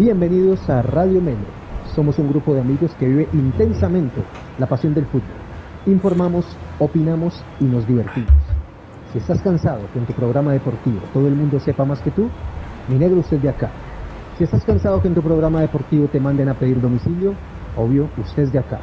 [0.00, 1.44] Bienvenidos a Radio Melo.
[1.94, 4.22] Somos un grupo de amigos que vive intensamente
[4.58, 5.28] la pasión del fútbol.
[5.84, 6.46] Informamos,
[6.78, 8.32] opinamos y nos divertimos.
[9.12, 12.30] Si estás cansado que en tu programa deportivo todo el mundo sepa más que tú,
[12.88, 13.70] mi negro usted de acá.
[14.38, 17.34] Si estás cansado que en tu programa deportivo te manden a pedir domicilio,
[17.76, 18.80] obvio, usted es de acá.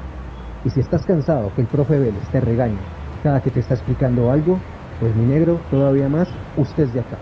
[0.66, 2.78] Y si estás cansado que el profe Vélez te regañe
[3.24, 4.60] cada que te está explicando algo,
[5.00, 7.18] pues mi negro, todavía más, usted es de acá.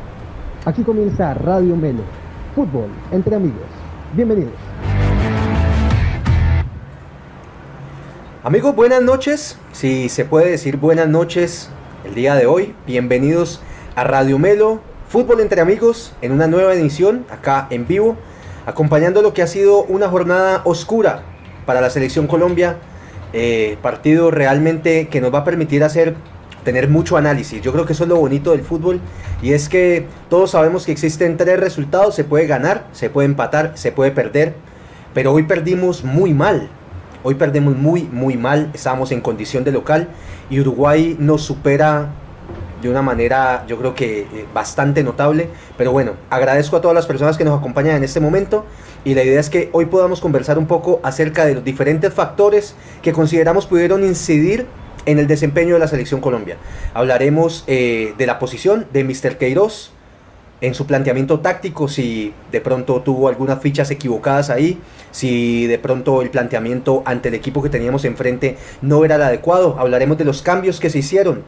[0.65, 2.03] Aquí comienza Radio Melo,
[2.53, 3.84] fútbol entre amigos.
[4.13, 4.53] Bienvenidos.
[8.43, 9.57] Amigos, buenas noches.
[9.71, 11.69] Si se puede decir buenas noches
[12.05, 13.61] el día de hoy, bienvenidos
[13.95, 18.17] a Radio Melo, fútbol entre amigos, en una nueva edición, acá en vivo,
[18.65, 21.23] acompañando lo que ha sido una jornada oscura
[21.65, 22.77] para la selección Colombia.
[23.33, 26.15] Eh, partido realmente que nos va a permitir hacer
[26.65, 27.61] tener mucho análisis.
[27.61, 28.99] Yo creo que eso es lo bonito del fútbol
[29.41, 33.71] y es que todos sabemos que existen tres resultados, se puede ganar, se puede empatar,
[33.75, 34.55] se puede perder,
[35.13, 36.67] pero hoy perdimos muy mal.
[37.23, 40.09] Hoy perdemos muy, muy mal, estábamos en condición de local
[40.49, 42.09] y Uruguay nos supera
[42.81, 45.49] de una manera yo creo que eh, bastante notable.
[45.77, 48.65] Pero bueno, agradezco a todas las personas que nos acompañan en este momento
[49.03, 52.75] y la idea es que hoy podamos conversar un poco acerca de los diferentes factores
[53.01, 54.67] que consideramos pudieron incidir
[55.05, 56.57] en el desempeño de la selección Colombia.
[56.93, 59.37] Hablaremos eh, de la posición de Mr.
[59.37, 59.91] Queiroz
[60.61, 64.79] en su planteamiento táctico, si de pronto tuvo algunas fichas equivocadas ahí,
[65.11, 69.77] si de pronto el planteamiento ante el equipo que teníamos enfrente no era el adecuado.
[69.79, 71.43] Hablaremos de los cambios que se hicieron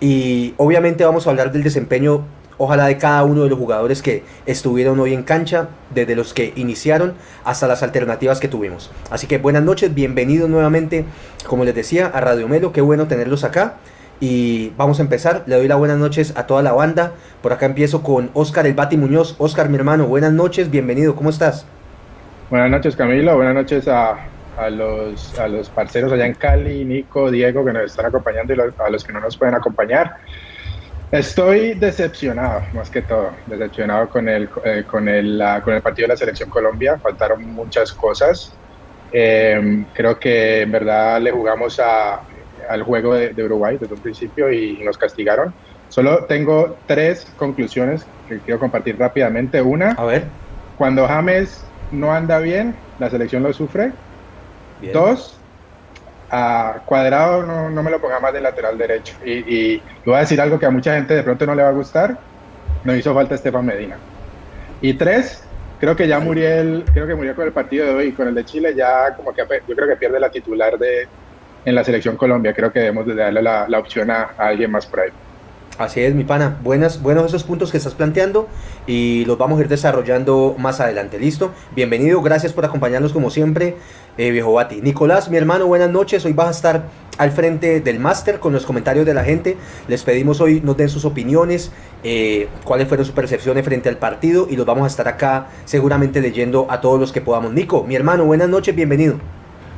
[0.00, 2.24] y obviamente vamos a hablar del desempeño
[2.58, 6.52] ojalá de cada uno de los jugadores que estuvieron hoy en cancha, desde los que
[6.56, 8.90] iniciaron hasta las alternativas que tuvimos.
[9.10, 11.04] Así que buenas noches, bienvenidos nuevamente,
[11.46, 13.74] como les decía, a Radio Melo, qué bueno tenerlos acá.
[14.18, 17.12] Y vamos a empezar, le doy las buenas noches a toda la banda.
[17.42, 19.36] Por acá empiezo con Oscar El Bati Muñoz.
[19.38, 21.66] Oscar, mi hermano, buenas noches, bienvenido, ¿cómo estás?
[22.48, 24.16] Buenas noches Camilo, buenas noches a,
[24.56, 28.58] a los, a los parceros allá en Cali, Nico, Diego, que nos están acompañando y
[28.60, 30.16] a los que no nos pueden acompañar.
[31.18, 36.14] Estoy decepcionado, más que todo, decepcionado con el, eh, con, el, con el partido de
[36.14, 36.98] la Selección Colombia.
[36.98, 38.52] Faltaron muchas cosas.
[39.12, 42.20] Eh, creo que en verdad le jugamos a,
[42.68, 45.54] al juego de, Uruguay desde un principio y, nos castigaron.
[45.88, 49.62] Solo tengo tres conclusiones que quiero compartir rápidamente.
[49.62, 50.24] Una, a ver.
[50.76, 53.92] cuando James no anda bien, la selección lo sufre.
[54.92, 55.38] Dos,
[56.30, 59.16] a Cuadrado no, no, me lo ponga más de lateral derecho.
[59.24, 59.32] Y,
[59.76, 61.72] y voy a decir algo que a mucha gente de pronto no le va a
[61.72, 62.18] gustar.
[62.84, 64.04] No hizo falta Estefan Medina.
[64.80, 65.48] Y tres,
[65.78, 68.44] creo que ya Muriel, creo que murió con el partido de hoy, con el de
[68.44, 71.10] Chile, ya como que yo creo que pierde la titular de
[71.64, 72.54] en la selección Colombia.
[72.54, 75.10] Creo que debemos de darle la, la opción a, a alguien más por ahí.
[75.78, 76.58] Así es, mi pana.
[76.62, 78.48] Buenas, buenos esos puntos que estás planteando
[78.86, 81.18] y los vamos a ir desarrollando más adelante.
[81.18, 81.50] ¿Listo?
[81.74, 83.76] Bienvenido, gracias por acompañarnos como siempre,
[84.16, 84.80] eh, viejo Bati.
[84.80, 86.24] Nicolás, mi hermano, buenas noches.
[86.24, 86.84] Hoy vas a estar
[87.18, 89.58] al frente del máster con los comentarios de la gente.
[89.86, 91.72] Les pedimos hoy nos den sus opiniones,
[92.02, 96.22] eh, cuáles fueron sus percepciones frente al partido y los vamos a estar acá seguramente
[96.22, 97.52] leyendo a todos los que podamos.
[97.52, 99.16] Nico, mi hermano, buenas noches, bienvenido.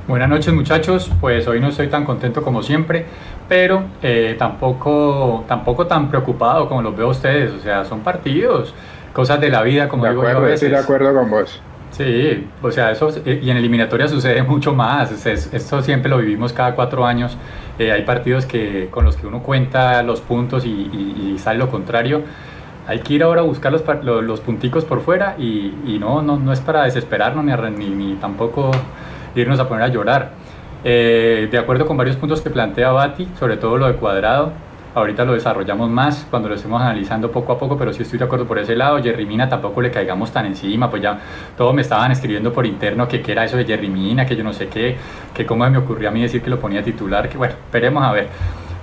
[0.08, 3.04] Buenas noches muchachos, pues hoy no estoy tan contento como siempre,
[3.46, 8.72] pero eh, tampoco, tampoco tan preocupado como los veo ustedes, o sea, son partidos,
[9.12, 10.62] cosas de la vida, como de digo acuerdo, yo a veces.
[10.62, 11.60] Estoy de acuerdo con vos.
[11.90, 16.74] Sí, o sea, eso, y en eliminatoria sucede mucho más, esto siempre lo vivimos cada
[16.74, 17.36] cuatro años,
[17.78, 22.22] eh, hay partidos que, con los que uno cuenta los puntos y, sale lo contrario,
[22.86, 26.38] hay que ir ahora a buscar los, los, punticos por fuera y, y, no, no,
[26.38, 28.70] no es para desesperarnos ni, ni, ni tampoco
[29.34, 30.30] irnos a poner a llorar.
[30.84, 34.52] Eh, de acuerdo con varios puntos que plantea Bati, sobre todo lo de cuadrado,
[34.94, 38.24] ahorita lo desarrollamos más cuando lo estemos analizando poco a poco, pero sí estoy de
[38.24, 39.02] acuerdo por ese lado.
[39.02, 41.18] Jerry Mina tampoco le caigamos tan encima, pues ya
[41.56, 44.44] todos me estaban escribiendo por interno que qué era eso de Jerry Mina, que yo
[44.44, 44.96] no sé qué,
[45.34, 48.12] que cómo me ocurrió a mí decir que lo ponía titular, que bueno, esperemos a
[48.12, 48.28] ver.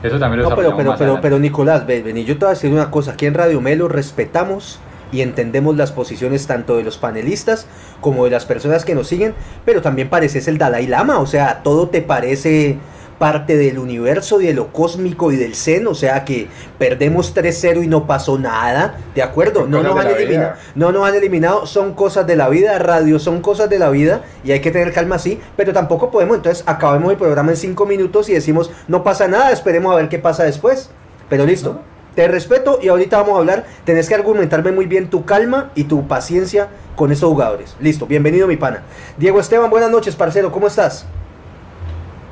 [0.04, 2.72] Eso también lo no, pero, pero, pero, pero, Nicolás, ven, yo te voy a decir
[2.72, 4.80] una cosa, aquí en Radio Melo respetamos
[5.12, 7.68] y entendemos las posiciones tanto de los panelistas
[8.02, 9.34] como de las personas que nos siguen,
[9.66, 12.78] pero también pareces el Dalai Lama, o sea, todo te parece
[13.18, 16.48] parte del universo, de lo cósmico y del Zen, o sea que
[16.78, 19.66] perdemos 3-0 y no pasó nada, ¿de acuerdo?
[19.66, 23.42] No nos, han eliminado, no nos han eliminado, son cosas de la vida, radio son
[23.42, 27.12] cosas de la vida y hay que tener calma así, pero tampoco podemos, entonces acabemos
[27.12, 30.44] el programa en 5 minutos y decimos, no pasa nada, esperemos a ver qué pasa
[30.44, 30.90] después,
[31.30, 31.80] pero listo.
[32.16, 33.66] Te respeto y ahorita vamos a hablar.
[33.84, 37.76] Tenés que argumentarme muy bien tu calma y tu paciencia con esos jugadores.
[37.82, 38.84] Listo, bienvenido mi pana.
[39.18, 41.06] Diego Esteban, buenas noches, parcero, ¿cómo estás?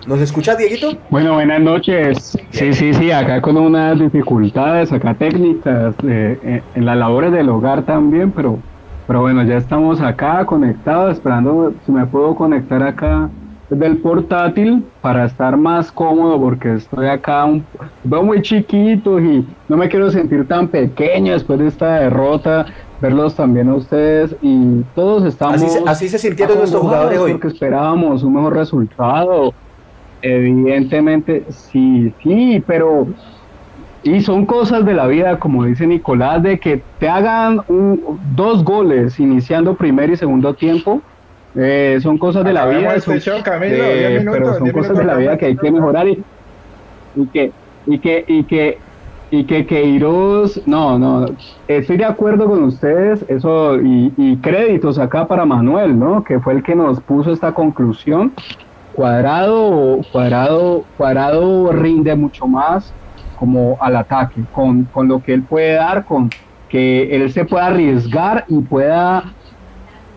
[0.08, 0.98] ¿Nos escuchas, Dieguito?
[1.10, 2.38] Bueno, buenas noches.
[2.52, 7.50] Sí, sí, sí, acá con unas dificultades, acá técnicas, eh, eh, en las labores del
[7.50, 8.60] hogar también, pero
[9.06, 13.30] Pero bueno, ya estamos acá conectados, esperando si me puedo conectar acá
[13.76, 17.66] del portátil para estar más cómodo porque estoy acá un,
[18.04, 22.66] veo muy chiquito y no me quiero sentir tan pequeño después de esta derrota
[23.02, 27.32] verlos también a ustedes y todos estamos así se, así se sintieron nuestros jugadores hoy
[27.34, 29.54] porque esperábamos un mejor resultado
[30.22, 33.08] evidentemente sí sí pero
[34.04, 38.64] y son cosas de la vida, como dice Nicolás, de que te hagan un, dos
[38.64, 41.02] goles iniciando primer y segundo tiempo.
[41.56, 42.96] Eh, son cosas de la vida.
[42.96, 45.72] Este son, show, Camilo, de, minutos, pero son cosas de la vida que hay que
[45.72, 46.24] mejorar y,
[47.16, 47.52] y que
[47.86, 48.78] y que y que
[49.30, 51.26] y que Queiroz, no, no,
[51.68, 56.24] estoy de acuerdo con ustedes, eso, y, y créditos acá para Manuel, ¿no?
[56.24, 58.32] Que fue el que nos puso esta conclusión.
[58.94, 62.94] Cuadrado, cuadrado, cuadrado rinde mucho más
[63.40, 66.30] como al ataque, con, con lo que él puede dar, con
[66.70, 69.34] que él se pueda arriesgar y pueda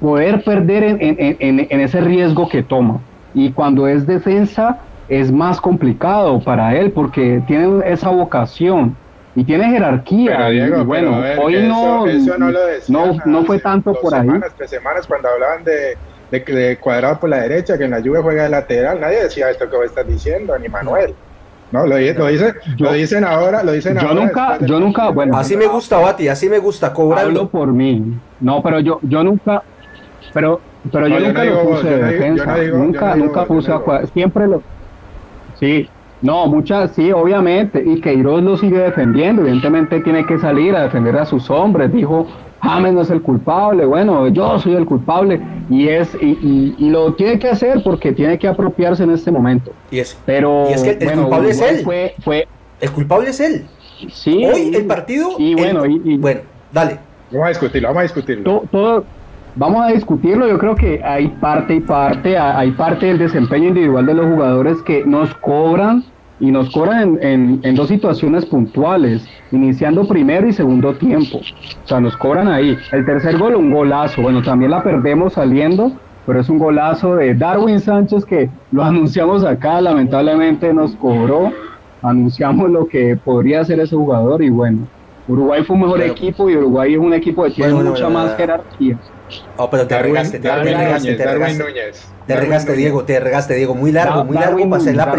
[0.00, 3.00] poder perder en, en, en, en, ese riesgo que toma.
[3.34, 4.78] Y cuando es defensa
[5.08, 8.96] es más complicado para él porque tiene esa vocación
[9.34, 10.36] y tiene jerarquía.
[10.36, 12.58] Pero, Diego, y bueno, ver, hoy no, eso, eso no, lo
[12.88, 14.54] no, no, fue tanto por semanas, ahí.
[14.56, 15.96] Tres semanas cuando hablaban de,
[16.30, 19.50] de, de, cuadrado por la derecha, que en la lluvia juega de lateral, nadie decía
[19.50, 21.14] esto que vos estás diciendo, ni Manuel.
[21.72, 24.14] No, lo, lo, dice, yo, lo dicen ahora, lo dicen yo ahora.
[24.14, 25.36] Nunca, yo nunca, bueno.
[25.36, 27.40] Así me gusta, Bati, así me gusta, cobrando.
[27.40, 28.18] Hablo por mí.
[28.40, 29.62] No, pero yo, yo nunca,
[30.36, 30.60] pero,
[30.92, 32.54] pero yo, No, yo nunca no lo puse de digo- defensa.
[32.58, 34.62] digo- nunca, nunca puse no a siempre lo.
[35.58, 35.88] Sí,
[36.20, 41.16] no, muchas, sí, obviamente, y Queiroz lo sigue defendiendo, evidentemente tiene que salir a defender
[41.16, 42.26] a sus hombres, dijo,
[42.62, 45.40] James no es el culpable, bueno, yo soy el culpable,
[45.70, 49.30] y es, y, y, y lo tiene que hacer porque tiene que apropiarse en este
[49.30, 49.72] momento.
[49.90, 51.84] Y es, Pero Y es que el bueno, culpable es él.
[51.84, 52.46] Fue, fue,
[52.80, 53.66] el culpable es él.
[54.10, 55.30] sí, Hoy el partido.
[55.38, 56.40] Y el- bueno, y- y- bueno,
[56.72, 56.98] dale.
[57.30, 58.44] Vamos a discutirlo, vamos a discutirlo.
[58.44, 59.04] to- todo,
[59.56, 60.48] vamos a discutirlo.
[60.48, 64.26] Yo creo que hay parte y parte, ha- hay parte del desempeño individual de los
[64.26, 66.04] jugadores que nos cobran
[66.38, 71.38] y nos cobran en, en- en dos situaciones puntuales, iniciando primero y segundo tiempo.
[71.38, 72.84] O sea, nos cobran ahí.
[72.92, 74.22] El tercer gol, un golazo.
[74.22, 79.44] Bueno, también la perdemos saliendo, pero es un golazo de Darwin Sánchez que lo anunciamos
[79.44, 81.58] acá, lamentablemente nos cobró.
[82.02, 84.88] Anunciamos lo que podría ser ese jugador y bueno.
[85.28, 88.20] Uruguay fue un mejor equipo y Uruguay es un equipo que tiene Bueno, mucha bueno,
[88.20, 88.98] más jerarquía.
[89.56, 91.64] Oh, pero te Darwin, regaste, te, Darwin te regaste, Núñez, te regaste.
[91.64, 92.06] Núñez.
[92.26, 92.72] Te regaste.
[92.74, 93.74] Diego, te regaste, Diego.
[93.74, 95.14] Muy largo, muy largo para hacer la.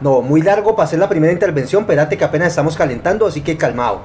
[0.00, 1.82] No, muy largo para hacer la primera intervención.
[1.82, 4.02] Espérate que apenas estamos calentando, así que calmado.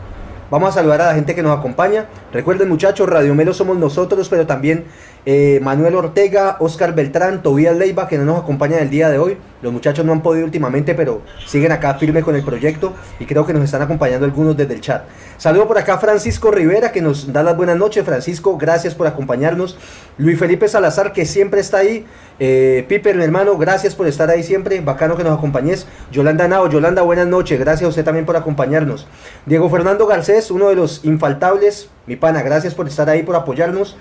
[0.53, 2.05] Vamos a saludar a la gente que nos acompaña.
[2.31, 4.85] Recuerden, muchachos, Radio Melo somos nosotros, pero también
[5.25, 9.37] eh, Manuel Ortega, Oscar Beltrán, Tobías Leiva, que no nos acompañan el día de hoy.
[9.63, 13.47] Los muchachos no han podido últimamente, pero siguen acá firme con el proyecto y creo
[13.47, 15.05] que nos están acompañando algunos desde el chat.
[15.39, 18.05] Saludo por acá Francisco Rivera, que nos da las buenas noches.
[18.05, 19.75] Francisco, gracias por acompañarnos.
[20.19, 22.05] Luis Felipe Salazar, que siempre está ahí.
[22.39, 24.81] Eh, Piper, hermano, gracias por estar ahí siempre.
[24.81, 25.87] Bacano que nos acompañes.
[26.11, 27.59] Yolanda Nao, Yolanda, buenas noches.
[27.59, 29.07] Gracias a usted también por acompañarnos.
[29.45, 31.89] Diego Fernando Garcés, uno de los infaltables.
[32.07, 33.95] Mi pana, gracias por estar ahí, por apoyarnos.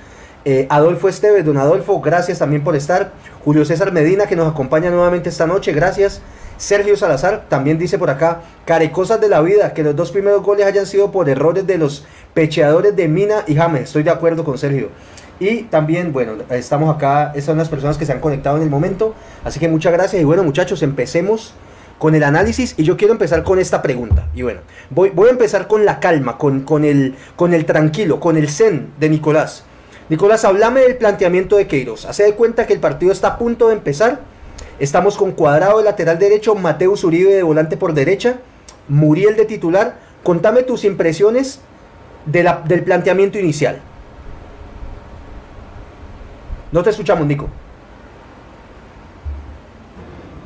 [0.45, 3.13] Eh, Adolfo Esteves, don Adolfo, gracias también por estar.
[3.45, 6.21] Julio César Medina, que nos acompaña nuevamente esta noche, gracias.
[6.57, 10.67] Sergio Salazar también dice por acá, carecosas de la vida, que los dos primeros goles
[10.67, 13.83] hayan sido por errores de los pecheadores de Mina y James.
[13.83, 14.91] Estoy de acuerdo con Sergio.
[15.43, 18.71] Y también, bueno, estamos acá, esas son las personas que se han conectado en el
[18.71, 19.13] momento.
[19.43, 20.23] Así que muchas gracias.
[20.23, 21.53] Y bueno, muchachos, empecemos
[21.99, 22.77] con el análisis.
[22.77, 24.29] Y yo quiero empezar con esta pregunta.
[24.37, 28.21] Y bueno, voy, voy a empezar con la calma, con, con, el, con el tranquilo,
[28.21, 29.65] con el zen de Nicolás.
[30.11, 32.05] Nicolás, hablame del planteamiento de Queiroz.
[32.05, 34.21] Hace de cuenta que el partido está a punto de empezar.
[34.79, 38.37] Estamos con Cuadrado de lateral derecho, Mateus Uribe de volante por derecha,
[38.87, 39.97] Muriel de titular.
[40.23, 41.59] Contame tus impresiones
[42.27, 43.83] del planteamiento inicial.
[46.73, 47.49] No te escuchamos, Nico.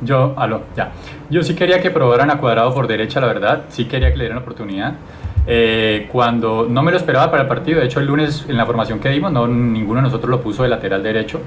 [0.01, 0.91] Yo, aló, ya.
[1.29, 3.63] Yo sí quería que probaran a Cuadrado por derecha, la verdad.
[3.69, 4.93] Sí quería que le dieran oportunidad.
[5.47, 8.65] Eh, cuando no me lo esperaba para el partido, de hecho el lunes en la
[8.65, 11.39] formación que dimos, no, ninguno de nosotros lo puso de lateral derecho.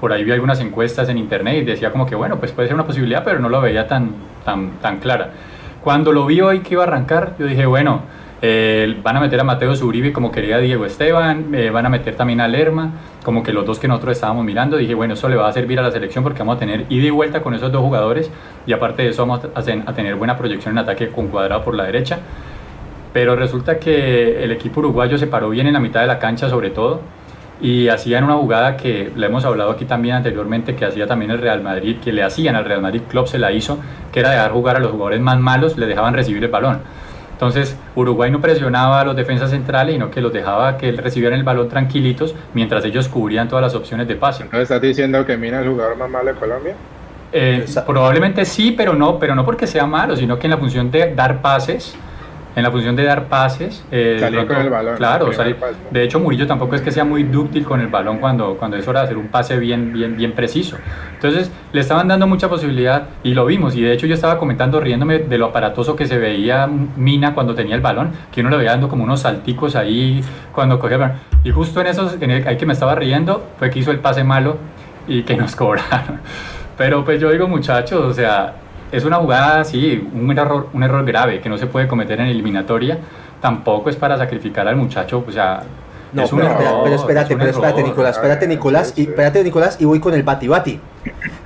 [0.00, 2.74] Por ahí vi algunas encuestas en internet y decía como que bueno, pues puede ser
[2.74, 4.10] una posibilidad, pero no lo veía tan,
[4.44, 5.30] tan, tan clara.
[5.82, 8.02] Cuando lo vi hoy que iba a arrancar, yo dije, bueno,
[8.42, 12.14] eh, van a meter a Mateo Zuribi como quería Diego Esteban, eh, van a meter
[12.14, 12.90] también a Lerma,
[13.24, 14.76] como que los dos que nosotros estábamos mirando.
[14.76, 17.06] Dije, bueno, eso le va a servir a la selección porque vamos a tener ida
[17.06, 18.30] y vuelta con esos dos jugadores
[18.66, 21.62] y aparte de eso vamos a, ten- a tener buena proyección en ataque con cuadrado
[21.64, 22.18] por la derecha.
[23.12, 26.48] Pero resulta que el equipo uruguayo se paró bien en la mitad de la cancha
[26.50, 27.00] sobre todo
[27.60, 31.38] y hacían una jugada que la hemos hablado aquí también anteriormente, que hacía también el
[31.38, 33.78] Real Madrid, que le hacían al Real Madrid Club, se la hizo,
[34.12, 36.80] que era dejar jugar a los jugadores más malos, le dejaban recibir el balón.
[37.34, 41.44] Entonces Uruguay no presionaba a los defensas centrales, sino que los dejaba que recibieran el
[41.44, 44.46] balón tranquilitos mientras ellos cubrían todas las opciones de pase.
[44.50, 46.74] ¿No estás diciendo que Mina es el jugador más malo de Colombia?
[47.32, 50.90] Eh, probablemente sí, pero no, pero no porque sea malo, sino que en la función
[50.92, 51.96] de dar pases
[52.56, 53.84] en la función de dar pases.
[53.90, 54.96] Eh, salir con el balón.
[54.96, 55.30] Claro,
[55.90, 58.86] de hecho Murillo tampoco es que sea muy dúctil con el balón cuando, cuando es
[58.86, 60.76] hora de hacer un pase bien, bien, bien preciso.
[61.14, 63.74] Entonces le estaban dando mucha posibilidad y lo vimos.
[63.74, 67.54] Y de hecho yo estaba comentando riéndome de lo aparatoso que se veía Mina cuando
[67.54, 71.00] tenía el balón, que uno le veía dando como unos salticos ahí cuando cogía el
[71.00, 71.16] balón.
[71.42, 73.98] Y justo en esos, en el, ahí que me estaba riendo, fue que hizo el
[73.98, 74.56] pase malo
[75.08, 76.20] y que nos cobraron.
[76.76, 78.54] Pero pues yo digo muchachos, o sea,
[78.92, 82.26] es una jugada, sí, un error, un error grave que no se puede cometer en
[82.26, 82.98] eliminatoria.
[83.40, 85.64] Tampoco es para sacrificar al muchacho, o sea,
[86.14, 89.76] no, es un pero, error, pero espérate, pero espérate, Nicolás, espérate, Nicolás, y espérate, Nicolás,
[89.80, 90.80] y voy con el bati bati.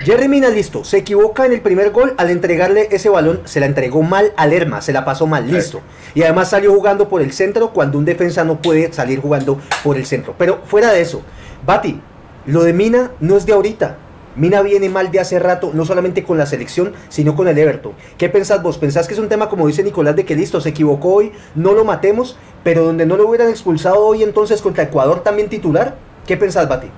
[0.00, 3.66] Jerry Mina listo, se equivoca en el primer gol al entregarle ese balón, se la
[3.66, 5.80] entregó mal a Lerma, se la pasó mal, listo.
[6.14, 9.97] Y además salió jugando por el centro cuando un defensa no puede salir jugando por
[9.97, 10.35] el centro.
[10.37, 11.23] Pero fuera de eso,
[11.64, 12.00] Bati,
[12.45, 13.97] lo de Mina no es de ahorita.
[14.38, 17.92] Mina viene mal de hace rato, no solamente con la selección, sino con el Everton.
[18.16, 18.78] ¿Qué pensás vos?
[18.78, 21.73] ¿Pensás que es un tema, como dice Nicolás, de que listo, se equivocó hoy, no
[21.73, 25.97] lo matemos, pero donde no lo hubieran expulsado hoy entonces contra Ecuador también titular?
[26.25, 26.88] ¿Qué pensás, Bati?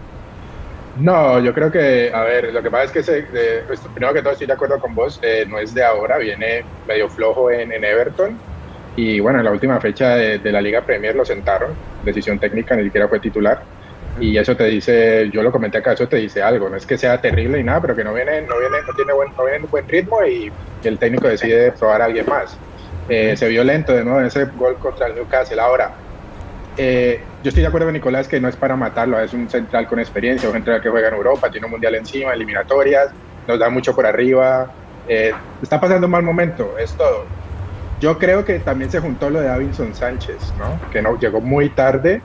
[0.98, 3.22] No, yo creo que, a ver, lo que pasa es que, se,
[3.66, 6.62] pues, primero que todo estoy de acuerdo con vos, eh, no es de ahora, viene
[6.86, 8.36] medio flojo en, Everton.
[8.96, 11.70] Y bueno, en la última fecha de, de, la Liga Premier lo sentaron,
[12.04, 13.62] decisión técnica, ni siquiera fue titular
[14.18, 16.98] y eso te dice, yo lo comenté acá, eso te dice algo, no es que
[16.98, 19.66] sea terrible y nada, pero que no viene, no viene, no tiene buen, no viene
[19.66, 20.50] buen ritmo y,
[20.82, 22.56] el técnico decide probar a alguien más.
[23.06, 25.60] Eh, se vio lento de nuevo en ese gol contra el Newcastle.
[25.60, 25.92] Ahora,
[26.78, 29.86] eh, yo estoy de acuerdo con Nicolás que no es para matarlo, es un central
[29.86, 33.10] con experiencia, un central que juega en Europa, tiene un mundial encima, eliminatorias,
[33.46, 34.70] nos da mucho por arriba,
[35.06, 37.26] eh, está pasando un mal momento, es todo.
[38.00, 40.80] Yo creo que también se juntó lo de Davinson Sánchez, ¿no?
[40.90, 42.22] que no, llegó muy tarde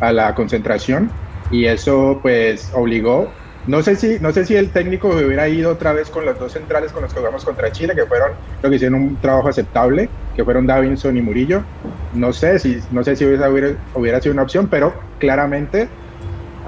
[0.00, 1.10] a la concentración
[1.48, 3.36] y eso pues obligó.
[3.64, 6.52] No sé si no sé si el técnico hubiera ido otra vez con los dos
[6.52, 8.30] centrales con los que jugamos contra Chile que fueron
[8.62, 11.66] lo que hicieron un trabajo aceptable que fueron Davinson y Murillo.
[12.10, 13.48] No sé si no sé si hubiera,
[13.94, 15.90] hubiera sido una opción pero claramente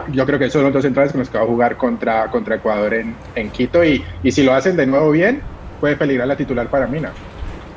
[0.07, 2.31] yo creo que esos son los dos centrales con los que va a jugar contra,
[2.31, 3.85] contra Ecuador en, en Quito.
[3.85, 5.47] Y, y si lo hacen de nuevo bien
[5.79, 7.17] puede peligrar la titular para Mina.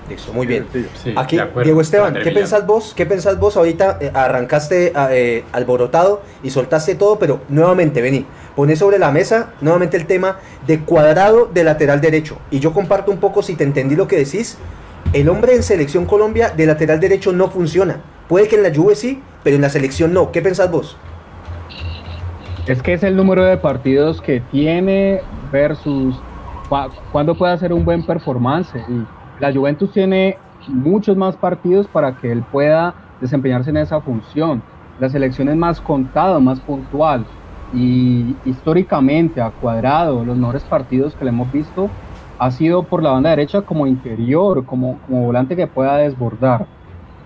[0.10, 0.67] Listo, muy bien.
[1.15, 2.93] Aquí, Diego Esteban, ¿qué pensás vos?
[2.95, 3.55] ¿Qué pensás vos?
[3.55, 9.53] Ahorita eh, arrancaste eh, alborotado y soltaste todo, pero nuevamente, vení, pones sobre la mesa
[9.62, 12.38] nuevamente el tema de cuadrado de lateral derecho.
[12.51, 14.57] Y yo comparto un poco, si te entendí lo que decís,
[15.13, 18.01] el hombre en Selección Colombia de lateral derecho no funciona.
[18.27, 20.31] Puede que en la Juve sí, pero en la selección no.
[20.31, 20.98] ¿Qué pensás vos?
[22.67, 26.15] Es que es el número de partidos que tiene versus
[27.12, 28.74] cuándo puede hacer un buen performance.
[28.89, 29.05] Y
[29.40, 30.38] la Juventus tiene
[30.68, 34.62] muchos más partidos para que él pueda desempeñarse en esa función.
[35.00, 37.25] La selección es más contada, más puntual.
[37.74, 41.90] Y históricamente, a cuadrado, los mejores partidos que le hemos visto
[42.38, 46.68] ha sido por la banda derecha como interior, como, como volante que pueda desbordar.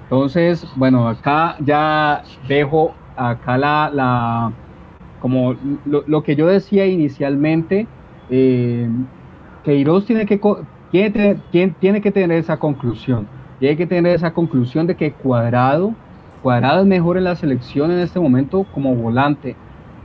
[0.03, 4.53] Entonces, bueno, acá ya dejo acá la, la
[5.19, 7.87] como lo, que yo decía inicialmente,
[8.29, 8.87] eh,
[9.63, 10.39] que Queiroz tiene que,
[10.91, 11.41] tiene,
[11.79, 13.27] tiene, que tener esa conclusión.
[13.59, 15.93] Tiene que tener esa conclusión de que Cuadrado,
[16.41, 19.55] Cuadrado es mejor en la selección en este momento como volante.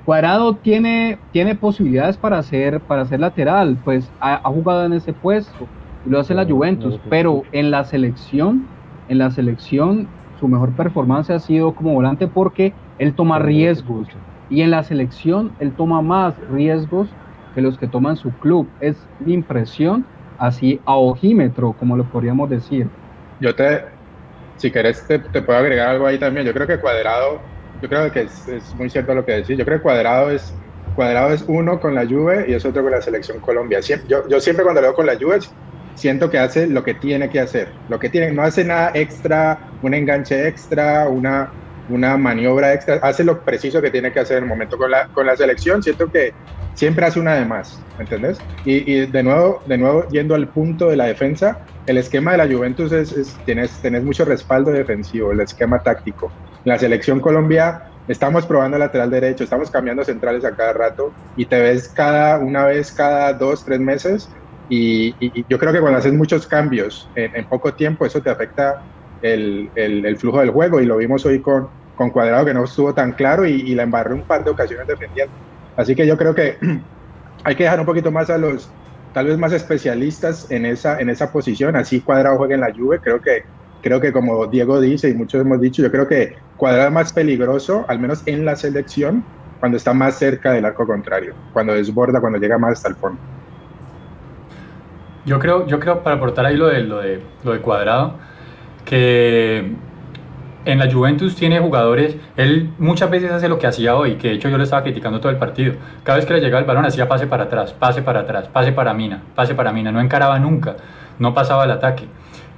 [0.05, 5.69] Cuadrado tiene, tiene posibilidades para ser, para ser lateral, pues ha, jugado en ese puesto
[6.05, 8.67] y lo hace la Juventus, pero en la selección,
[9.09, 10.09] en la selección
[10.41, 14.09] su mejor performance ha sido como volante porque él toma riesgos
[14.49, 17.09] y en la selección él toma más riesgos
[17.55, 18.69] que los que toma en su club.
[18.81, 20.05] Es mi impresión
[20.43, 22.89] así a ojímetro, como lo podríamos decir.
[23.39, 23.85] Yo te,
[24.57, 26.45] si querés, te, puedo agregar algo ahí también.
[26.45, 27.41] Yo creo que Cuadrado,
[27.81, 29.57] yo creo que es, muy cierto lo que decís.
[29.57, 30.53] Yo creo que Cuadrado es,
[30.95, 33.79] Cuadrado es uno con la Juve y es otro con la selección Colombia.
[34.09, 35.39] yo, yo siempre cuando lo veo con la Juve
[35.95, 37.77] siento que hace lo que tiene que hacer.
[37.87, 41.55] Lo que tiene, no hace nada extra, un enganche extra, una,
[41.93, 45.09] una maniobra extra, hace lo preciso que tiene que hacer en el momento con la,
[45.09, 45.83] con la selección.
[45.83, 46.33] Siento que
[46.75, 48.39] siempre hace una de más, ¿me ¿entendés?
[48.65, 52.47] Y, de, nuevo, de nuevo, yendo al punto de la defensa, el esquema de la
[52.47, 56.31] Juventus es, tienes, tenés mucho respaldo defensivo, el esquema táctico.
[56.65, 61.61] la selección Colombia estamos probando lateral derecho, estamos cambiando centrales a cada rato y te
[61.61, 64.29] ves cada una vez cada dos, tres meses
[64.69, 65.15] y,
[65.49, 68.83] yo creo que cuando haces muchos cambios en, poco tiempo eso te afecta
[69.21, 71.69] el, el, flujo del juego y lo vimos hoy con,
[72.03, 74.87] con Cuadrado que no estuvo tan claro y, y la embarró un par de ocasiones
[74.89, 75.33] defendiendo.
[75.77, 76.59] Así que yo creo que
[77.45, 78.75] hay que dejar un poquito más a los
[79.13, 81.77] tal vez más especialistas en esa, en esa posición.
[81.77, 83.43] Así Cuadrado juega en la Juve, creo que
[83.81, 87.13] creo que como Diego dice y muchos hemos dicho, yo creo que Cuadrado es más
[87.13, 89.25] peligroso, al menos en la selección,
[89.61, 93.21] cuando está más cerca del arco contrario, cuando desborda, cuando llega más hasta el fondo.
[95.25, 98.19] Yo creo, yo creo para aportar ahí lo de, lo de, lo de Cuadrado,
[98.85, 99.73] que
[100.65, 104.35] en la Juventus tiene jugadores, él muchas veces hace lo que hacía hoy, que de
[104.35, 105.75] hecho yo le estaba criticando todo el partido.
[106.05, 108.73] Cada vez que le llegaba el balón hacía pase para atrás, pase para atrás, pase
[108.73, 110.77] para Mina, pase para Mina, no encaraba nunca,
[111.19, 112.05] no pasaba el ataque.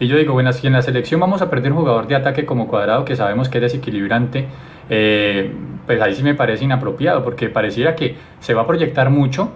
[0.01, 2.45] Y yo digo, bueno, si en la selección vamos a perder un jugador de ataque
[2.45, 4.47] como Cuadrado, que sabemos que es desequilibrante,
[4.91, 5.53] eh,
[5.87, 9.53] pues ahí sí me parece inapropiado, porque pareciera que se va a proyectar mucho,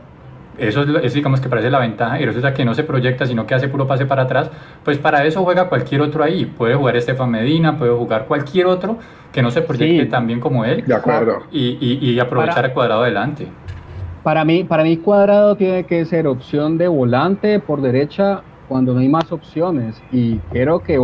[0.58, 3.54] eso es, digamos que parece la ventaja y resulta que no se proyecta sino que
[3.54, 4.50] hace puro pase para atrás,
[4.84, 8.98] pues para eso juega cualquier otro ahí, puede jugar Estefan Medina, puede jugar cualquier otro
[9.32, 11.42] que no se proyecte tan bien como él de acuerdo.
[11.52, 13.46] y, aprovechar el cuadrado adelante.
[14.22, 19.00] Para mí, para mí cuadrado tiene que ser opción de volante por derecha cuando no
[19.00, 20.96] hay más opciones y creo que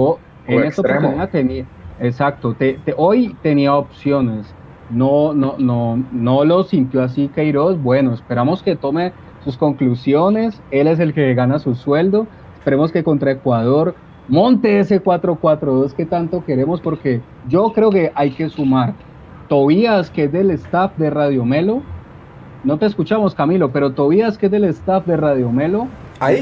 [0.46, 1.64] en esta oportunidad tenía,
[2.00, 2.54] exacto,
[2.96, 4.54] hoy tenía opciones.
[4.90, 7.82] No, no, no, no lo sintió así Queiroz.
[7.82, 9.12] Bueno, esperamos que tome
[9.44, 12.26] sus conclusiones, él es el que gana su sueldo,
[12.58, 13.94] esperemos que contra Ecuador
[14.28, 18.94] monte ese 4-4-2 que tanto queremos porque yo creo que hay que sumar.
[19.48, 21.82] Tobías, que es del staff de Radio Melo,
[22.64, 25.86] no te escuchamos Camilo, pero Tobías, que es del staff de Radio Melo,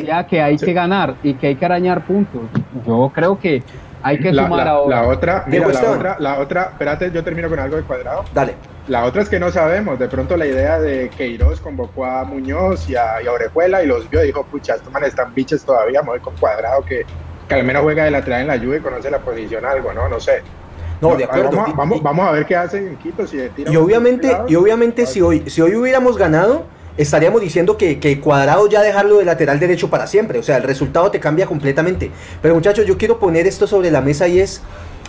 [0.07, 2.43] ya que hay que ganar y que hay que arañar puntos.
[2.87, 3.65] Yo creo que
[4.03, 5.03] hay que sumar ahora.
[5.03, 8.25] La otra, mira, la otra, la otra, espérate, yo termino con algo de cuadrado.
[8.33, 8.55] Dale.
[8.89, 12.25] La otra es que no sabemos, de pronto la idea de que Queiroz convocó a
[12.25, 16.03] Muñoz y a, Orejuela y los vio y dijo, pucha, estos manes están biches todavía,
[16.03, 17.07] me voy con Cuadrado que,
[17.49, 20.09] que al menos juega de lateral en la lluvia y conoce la posición algo, ¿no?
[20.09, 20.43] No sé.
[21.01, 21.51] No, de acuerdo.
[21.51, 23.27] Vamos, vamos, vamos, a ver qué hacen en Quito.
[23.27, 26.65] Si y obviamente, y obviamente si, hoy, si hoy hubiéramos ganado,
[26.97, 30.39] estaríamos diciendo que, que, Cuadrado ya dejarlo de lateral derecho para siempre.
[30.39, 32.11] O sea, el resultado te cambia completamente.
[32.41, 34.63] Pero muchachos, yo quiero poner esto sobre la mesa y es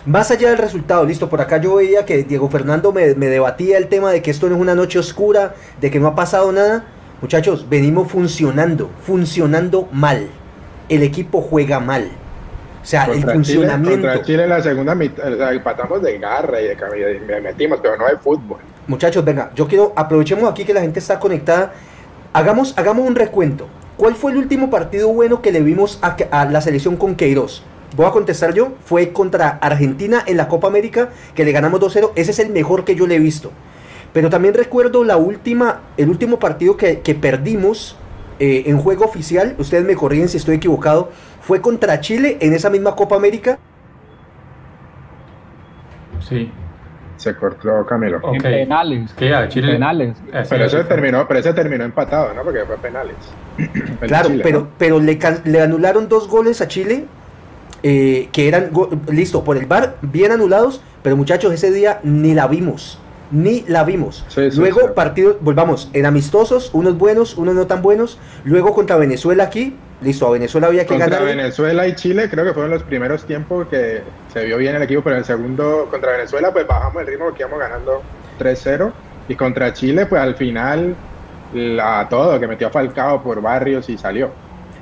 [0.06, 3.88] más allá del resultado, listo, por acá yo veía que Diego Fernando me, debatía el
[3.88, 6.84] tema de que esto no es una noche oscura, de que no ha pasado nada.
[7.22, 10.28] Muchachos, venimos funcionando, funcionando mal.
[10.90, 12.10] El equipo juega mal.
[12.82, 13.92] O sea, el funcionamiento.
[13.92, 17.80] Chile, contra Chile en la segunda mitad, o sea, empatamos de garra y de metimos,
[17.82, 18.58] pero no de fútbol.
[18.88, 21.72] Muchachos, venga, yo quiero, aprovechemos aquí que la gente está conectada.
[22.34, 23.70] Hagamos, hagamos un recuento.
[23.96, 27.64] ¿Cuál fue el último partido bueno que le vimos a, a la selección con Queiroz?
[27.96, 32.12] Voy a contestar yo, fue contra Argentina en la Copa América, que le ganamos 2-0.
[32.16, 33.52] Ese es el mejor que yo le he visto.
[34.14, 37.98] Pero también recuerdo la última, el último partido que, perdimos
[38.40, 41.10] eh, en juego oficial, ustedes me corrigen si estoy equivocado,
[41.42, 43.58] fue contra Chile en esa misma Copa América.
[46.20, 46.52] Sí.
[47.18, 48.20] Se cortó Camilo.
[48.34, 49.14] En penales.
[49.14, 49.34] ¿Qué?
[49.50, 49.74] Chile.
[49.74, 50.18] penales.
[50.50, 52.44] Pero ese terminó, pero ese terminó empatado, ¿no?
[52.44, 53.16] Porque fue penales.
[54.02, 57.06] claro, pero, pero le, le anularon dos goles a Chile
[57.84, 58.72] eh, que eran,
[59.12, 63.00] listo, por el bar, bien anulados, pero muchachos, ese día ni la vimos.
[63.32, 64.26] Ni la vimos.
[64.56, 68.20] Luego partidos, volvamos, en amistosos, unos buenos, unos no tan buenos.
[68.44, 71.20] Luego contra Venezuela aquí, listo, a Venezuela había que ganar.
[71.20, 74.84] Contra Venezuela y Chile creo que fueron los primeros tiempos que se vio bien el
[74.84, 78.02] equipo, pero en el segundo contra Venezuela pues bajamos el ritmo que íbamos ganando
[78.40, 78.92] 3-0.
[79.30, 80.96] Y contra Chile pues al final
[81.54, 84.30] la, todo, que metió a Falcao por barrios y salió.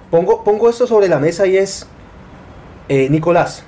[0.09, 1.87] Pongo, pongo esto sobre la mesa y es,
[2.89, 3.63] eh, Nicolás,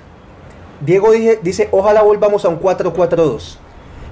[0.80, 3.56] Diego dice, ojalá volvamos a un 4-4-2.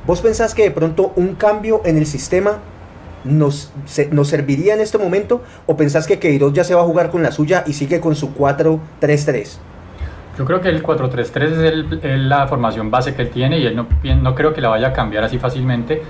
[0.06, 2.58] ¿Vos pensás que de pronto un cambio en el sistema
[3.24, 3.72] nos,
[4.10, 5.42] nos serviría en este momento?
[5.66, 8.16] ¿O pensás que Queiroz ya se va a jugar con la suya y sigue con
[8.16, 9.58] su 4-3-3?
[10.38, 13.86] Yo creo que el 4-3-3 es, la formación base que él tiene y él no,
[14.02, 16.02] no creo que la vaya a cambiar así fácilmente.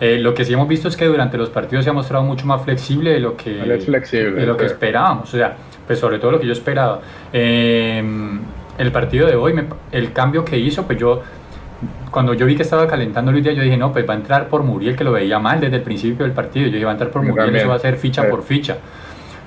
[0.00, 2.46] Eh, lo que sí hemos visto es que durante los partidos se ha mostrado mucho
[2.46, 5.32] más flexible de lo que, de lo que esperábamos.
[5.32, 5.56] O sea,
[5.88, 7.00] pues sobre todo lo que yo esperaba.
[7.32, 8.04] Eh,
[8.78, 9.54] el partido de hoy,
[9.90, 11.22] el cambio que hizo, pues yo,
[12.12, 14.48] cuando yo vi que estaba calentando Luis Díaz, yo dije, no, pues va a entrar
[14.48, 16.66] por Muriel, que lo veía mal desde el principio del partido.
[16.66, 18.76] Yo dije, va a entrar por Muriel, eso va a ser ficha por ficha.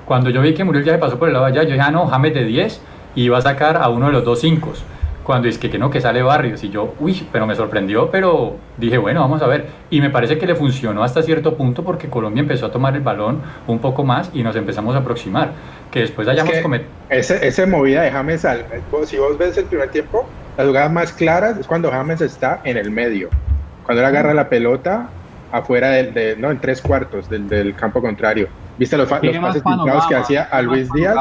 [0.04, 1.90] Cuando yo vi que Muriel ya se pasó por el lado allá, yo dije, ah,
[1.90, 2.82] no, James de 10
[3.14, 4.72] y va a sacar a uno de los dos 5
[5.24, 6.62] cuando es que, que no, que sale Barrios.
[6.64, 9.66] Y yo, uy, pero me sorprendió, pero dije, bueno, vamos a ver.
[9.90, 13.02] Y me parece que le funcionó hasta cierto punto porque Colombia empezó a tomar el
[13.02, 15.52] balón un poco más y nos empezamos a aproximar.
[15.90, 16.90] Que después hayamos cometido.
[17.10, 18.64] Esa movida de James, al,
[19.04, 22.76] si vos ves el primer tiempo, las jugadas más claras es cuando James está en
[22.76, 23.28] el medio.
[23.84, 25.08] Cuando él agarra la pelota
[25.50, 28.48] afuera del, de, no, en tres cuartos del, del campo contrario.
[28.78, 31.14] ¿Viste los, los pases filtrados que hacía a Luis Díaz?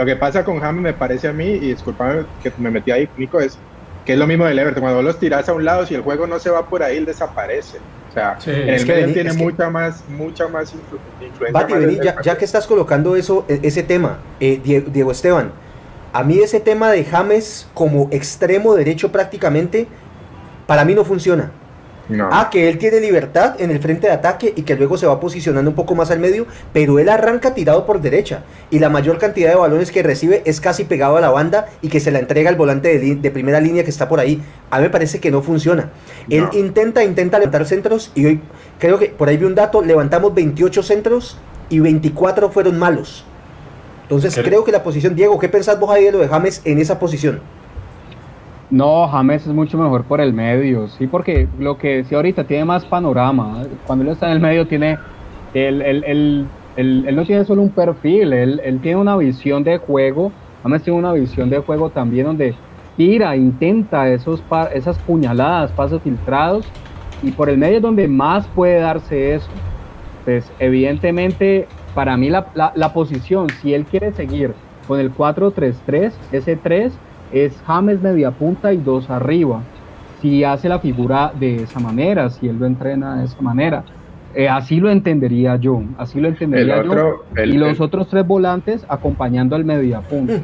[0.00, 3.06] Lo que pasa con James me parece a mí, y disculpame que me metí ahí,
[3.18, 3.58] Nico, es
[4.06, 4.80] que es lo mismo del Everton.
[4.80, 6.96] Cuando vos los tirás a un lado, si el juego no se va por ahí,
[6.96, 7.76] él desaparece.
[8.08, 11.52] O sea, en el medio tiene mucha más, mucha más influencia.
[11.52, 15.52] Bati, ya, que estás colocando eso, e, ese tema, eh, Diego Esteban,
[16.14, 19.86] A mí ese tema de James como extremo derecho prácticamente,
[20.66, 21.52] para mí no funciona.
[22.30, 25.20] Ah, que él tiene libertad en el frente de ataque y que luego se va
[25.20, 29.18] posicionando un poco más al medio, pero él arranca tirado por derecha y la mayor
[29.18, 32.18] cantidad de balones que recibe es casi pegado a la banda y que se la
[32.18, 34.42] entrega al volante de, primera línea que está por ahí.
[34.70, 35.90] A mí me parece que no funciona.
[36.28, 38.40] Él intenta, intenta levantar centros y hoy
[38.78, 43.24] creo que por ahí vi un dato, levantamos 28 centros y 24 fueron malos.
[44.02, 46.78] Entonces creo que la posición, Diego, ¿qué pensás vos ahí de lo de James en
[46.78, 47.40] esa posición?
[48.70, 52.64] No, James es mucho mejor por el medio, sí, porque lo que decía ahorita tiene
[52.64, 53.64] más panorama.
[53.84, 54.96] Cuando él está en el medio tiene,
[55.54, 60.30] él, él, él, no tiene solo un perfil, él, tiene una visión de juego.
[60.62, 62.54] James tiene una visión de juego también donde
[62.96, 64.40] tira, intenta esos
[64.72, 66.64] esas puñaladas, pasos filtrados,
[67.24, 69.50] y por el medio es donde más puede darse eso.
[70.24, 74.54] Pues evidentemente, para mí la, la, la posición, si él quiere seguir
[74.86, 76.92] con el 4-3-3, ese 3
[77.32, 79.62] es James media punta y dos arriba.
[80.20, 83.84] Si hace la figura de esa manera, si él lo entrena de esa manera.
[84.32, 87.24] Eh, así lo entendería yo, así lo entendería yo.
[87.44, 90.40] y los otros tres volantes acompañando al media punta.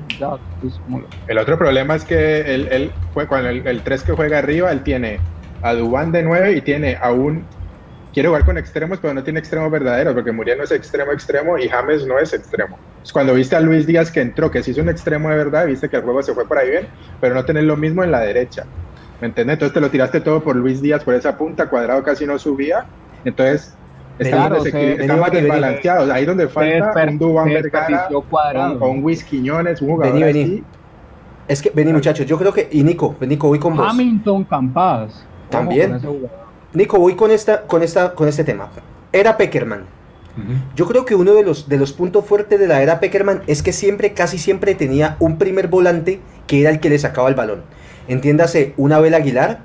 [0.88, 0.96] Mm.
[1.28, 2.90] el otro problema es que él, él
[3.28, 5.20] cuando el, el 3 que juega arriba, él tiene
[5.62, 7.44] a Dubán de 9 y tiene a un
[8.16, 11.58] quiere jugar con extremos, pero no tiene extremos verdaderos, porque Muriel no es extremo extremo
[11.58, 12.78] y James no es extremo.
[13.12, 15.90] cuando viste a Luis Díaz que entró, que sí es un extremo de verdad, viste
[15.90, 16.86] que el juego se fue por ahí bien,
[17.20, 18.64] pero no tenés lo mismo en la derecha.
[19.20, 19.56] ¿Me entiendes?
[19.56, 22.86] Entonces te lo tiraste todo por Luis Díaz, por esa punta, cuadrado casi no subía.
[23.22, 23.74] Entonces
[24.18, 26.10] está, más desbalanceado.
[26.10, 28.08] Ahí donde falta un Dubán Vergara
[28.80, 30.64] un Luis Quiñones, un jugador vení,
[31.46, 33.86] Es que, vení muchachos, yo creo que, y Nico, Nico, voy con vos.
[33.90, 35.22] Hamilton Campas.
[35.50, 36.00] También.
[36.76, 38.68] Nico, voy con, esta, con, esta, con este tema.
[39.10, 39.84] Era Peckerman.
[40.74, 43.62] Yo creo que uno de los, de los puntos fuertes de la era Peckerman es
[43.62, 47.34] que siempre, casi siempre tenía un primer volante que era el que le sacaba el
[47.34, 47.62] balón.
[48.06, 49.60] Entiéndase, una Abel Aguilar,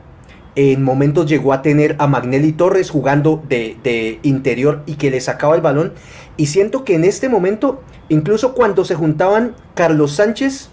[0.56, 5.20] en momentos llegó a tener a Magnelli Torres jugando de, de, interior y que le
[5.20, 5.92] sacaba el balón.
[6.38, 10.70] Y siento que en este momento, incluso cuando se juntaban Carlos Sánchez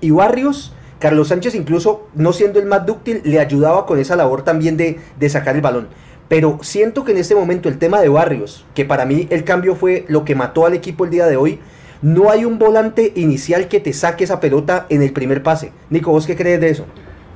[0.00, 0.72] y Barrios,
[1.02, 5.00] Carlos Sánchez incluso, no siendo el más dúctil, le ayudaba con esa labor también de,
[5.28, 5.88] sacar el balón.
[6.28, 9.74] Pero siento que en este momento el tema de Barrios, que para mí el cambio
[9.74, 11.58] fue lo que mató al equipo el día de hoy,
[12.02, 15.72] no hay un volante inicial que te saque esa pelota en el primer pase.
[15.90, 16.86] Nico, ¿vos qué crees de eso?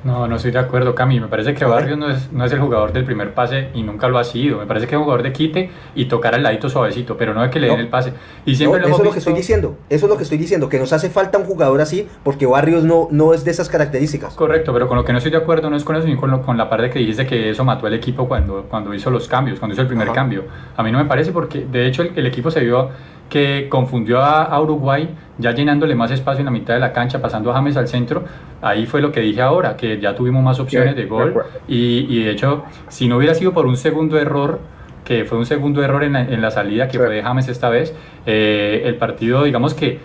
[0.07, 1.19] No, no estoy de acuerdo, Cami.
[1.19, 4.07] Me parece que Barrios no es, no es el jugador del primer pase y nunca
[4.07, 4.59] lo ha sido.
[4.59, 7.43] Me parece que es un jugador de quite y tocar al ladito suavecito, pero no
[7.43, 8.13] de que le den el pase.
[8.45, 9.77] Y siempre eso es lo que estoy diciendo.
[9.91, 12.85] Eso es lo que estoy diciendo, que nos hace falta un jugador así porque Barrios
[12.85, 14.35] no, no es de esas características.
[14.35, 16.41] Correcto, pero con lo que no estoy de acuerdo no es con eso, sino con,
[16.41, 19.59] con la parte que dijiste que eso mató al equipo cuando, cuando hizo los cambios,
[19.59, 20.45] cuando hizo el primer cambio.
[20.77, 22.91] A mí no me parece porque, de hecho, el equipo se vio
[23.29, 25.09] que confundió a, Uruguay,
[25.39, 28.25] ya llenándole más espacio en la mitad de la cancha, pasando a James al centro.
[28.63, 31.35] Ahí fue lo que dije ahora, que ya tuvimos más opciones de gol.
[31.69, 34.61] Y, de hecho, si no hubiera sido por un segundo error,
[35.05, 37.69] que fue un segundo error en la, en la salida, que fue de James esta
[37.69, 37.95] vez,
[38.27, 40.01] eh, el partido, digamos que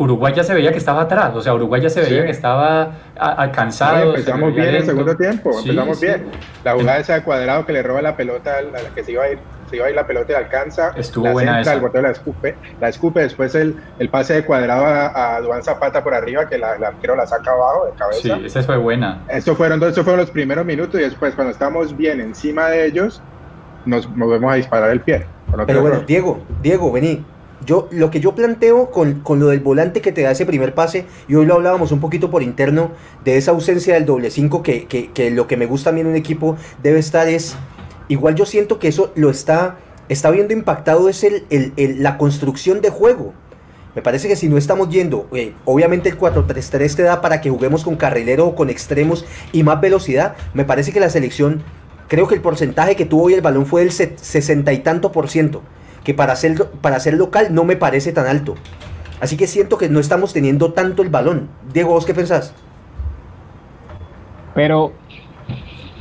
[0.00, 2.92] Uruguay ya se veía que estaba atrás, o sea, Uruguay ya se veía que estaba
[3.16, 4.10] alcanzado.
[4.10, 6.24] empezamos bien en el segundo tiempo, empezamos bien.
[6.64, 9.24] La jugada esa de cuadrado que le roba la pelota a la que se iba
[9.24, 9.38] a ir
[9.70, 10.92] se iba ahí la pelota y alcanza.
[10.96, 11.74] Estuvo la buena esa.
[11.74, 16.02] El la escupe, la escupe, después el, el pase de cuadrado a, a Duan Zapata
[16.02, 18.36] por arriba, que la, arquero la saca abajo de cabeza.
[18.36, 19.24] Sí, esa fue buena.
[19.28, 23.22] Eso fueron, eso fueron los primeros minutos y después cuando estamos bien encima de ellos,
[23.86, 25.26] nos movemos a disparar el pie.
[25.66, 27.24] Pero bueno, Diego, Diego, vení.
[27.66, 30.74] Yo, lo que yo planteo con, con, lo del volante que te da ese primer
[30.74, 34.62] pase, y hoy lo hablábamos un poquito por interno, de esa ausencia del doble 5,
[34.62, 37.56] que, que, que, lo que me gusta a mí en un equipo debe estar es
[38.10, 41.44] igual yo siento que eso lo está, está viendo impactado es el,
[41.76, 43.32] la construcción de juego.
[43.94, 47.50] Me parece que si no estamos yendo, eh, obviamente el 4-3-3 te da para que
[47.50, 50.34] juguemos con carrilero o con extremos y más velocidad.
[50.54, 51.62] Me parece que la selección,
[52.08, 55.28] creo que el porcentaje que tuvo hoy el balón fue del 60 y tanto por
[55.28, 55.62] ciento,
[56.02, 58.56] que para ser, para ser local no me parece tan alto.
[59.20, 61.48] Así que siento que no estamos teniendo tanto el balón.
[61.72, 62.54] Diego, ¿vos qué pensás?
[64.54, 64.92] Pero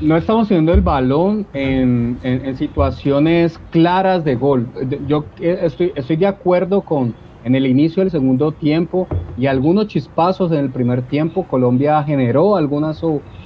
[0.01, 2.17] no estamos teniendo el balón en,
[2.55, 4.67] situaciones claras de gol.
[5.07, 9.07] Yo estoy, estoy de acuerdo con en el inicio del segundo tiempo
[9.37, 11.45] y algunos chispazos en el primer tiempo.
[11.47, 13.01] Colombia generó algunas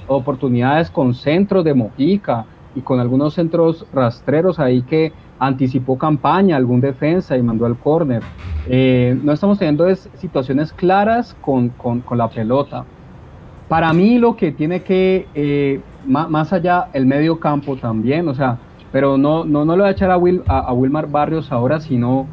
[0.06, 6.80] oportunidades con centros de Mojica y con algunos centros rastreros ahí que anticipó campaña, algún
[6.80, 8.22] defensa y mandó al córner.
[8.68, 11.72] Eh, no estamos teniendo situaciones claras con,
[12.10, 12.84] la pelota.
[13.68, 18.58] Para mí lo que tiene que eh, más, allá el medio campo también, o sea,
[18.92, 22.26] pero no, no, no le voy a echar a, Will, a, Wilmar Barrios ahora, sino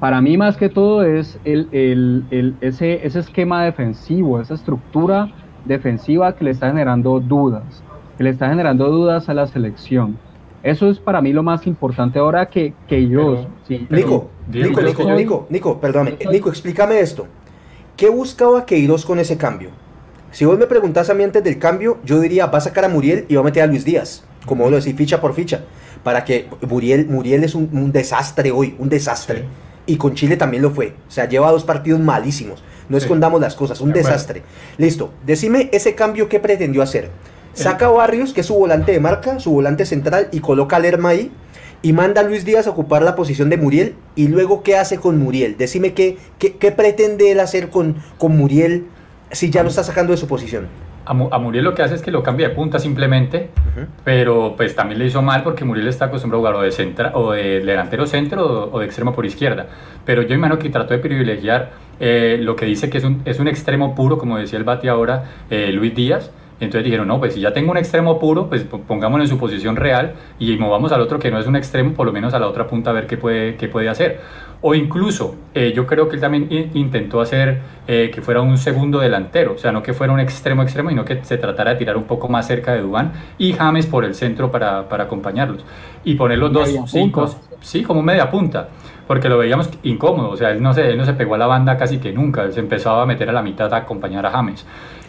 [0.00, 5.30] para mí más que todo es el, el, el, ese, ese esquema defensivo, esa estructura
[5.64, 7.82] defensiva que le está generando dudas,
[8.18, 10.18] que le está generando dudas a la selección.
[10.62, 13.46] Eso es para mí lo más importante ahora que, que yo...
[13.68, 16.16] Nico, Nico, Nico, Nico, Nico, perdóname.
[16.30, 17.26] Nico, explícame esto.
[17.96, 19.70] ¿Qué buscaba Queiroz con ese cambio?
[20.34, 22.88] Si vos me preguntás a mí antes del cambio, yo diría, va a sacar a
[22.88, 24.24] Muriel y va a meter a Luis Díaz.
[24.46, 25.60] Como vos lo decís, ficha por ficha.
[26.02, 29.44] Para que Muriel, Muriel es un, desastre hoy, un desastre.
[29.86, 30.94] Y con Chile también lo fue.
[31.06, 32.64] O sea, lleva dos partidos malísimos.
[32.88, 34.42] No escondamos las cosas, un desastre.
[34.76, 37.10] Listo, decime ese cambio que pretendió hacer.
[37.52, 40.80] Saca a Barrios, que es su volante de marca, su volante central, y coloca a
[40.80, 41.30] Lerma ahí.
[41.80, 43.94] Y manda a Luis Díaz a ocupar la posición de Muriel.
[44.16, 45.56] Y luego, ¿qué hace con Muriel?
[45.56, 48.88] Decime qué, qué, pretende él hacer con, con Muriel
[49.34, 50.68] si ya lo está sacando de su posición.
[51.06, 53.50] A, Muriel lo que hace es que lo cambia de punta simplemente,
[54.04, 57.12] pero pues también le hizo mal porque Muriel está acostumbrado a jugar o de, centra,
[57.14, 59.66] o de delantero centro o, de extremo por izquierda.
[60.06, 63.38] Pero yo imagino que trató de privilegiar eh, lo que dice que es un, es
[63.38, 67.34] un extremo puro, como decía el bate ahora, eh, Luis Díaz, entonces dijeron, no, pues
[67.34, 71.00] si ya tengo un extremo puro, pues pongámoslo en su posición real y movamos al
[71.00, 73.06] otro que no es un extremo, por lo menos a la otra punta a ver
[73.06, 74.20] qué puede, qué puede hacer.
[74.60, 78.98] O incluso, eh, yo creo que él también intentó hacer eh, que fuera un segundo
[78.98, 81.96] delantero, o sea, no que fuera un extremo extremo, sino que se tratara de tirar
[81.96, 85.64] un poco más cerca de Dubán y James por el centro para, para acompañarlos.
[86.04, 87.28] Y poner los dos cinco,
[87.60, 88.68] sí, como media punta
[89.06, 91.46] porque lo veíamos incómodo, o sea, él no, se, él no se pegó a la
[91.46, 94.30] banda casi que nunca, él se empezaba a meter a la mitad a acompañar a
[94.30, 94.64] James.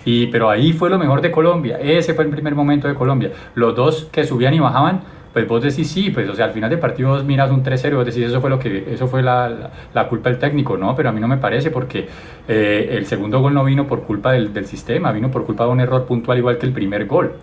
[0.05, 3.31] Y, pero ahí fue lo mejor de Colombia, ese fue el primer momento de Colombia.
[3.55, 5.01] Los dos que subían y bajaban,
[5.33, 7.95] pues vos decís sí, pues o sea, al final del partido vos miras un 3-0
[7.95, 11.09] vos decís eso fue lo que eso fue la, la, culpa del técnico, no, pero
[11.09, 12.07] a mí no me parece porque
[12.47, 15.71] eh, el segundo gol no vino por culpa del, del, sistema, vino por culpa de
[15.71, 17.33] un error puntual igual que el primer gol.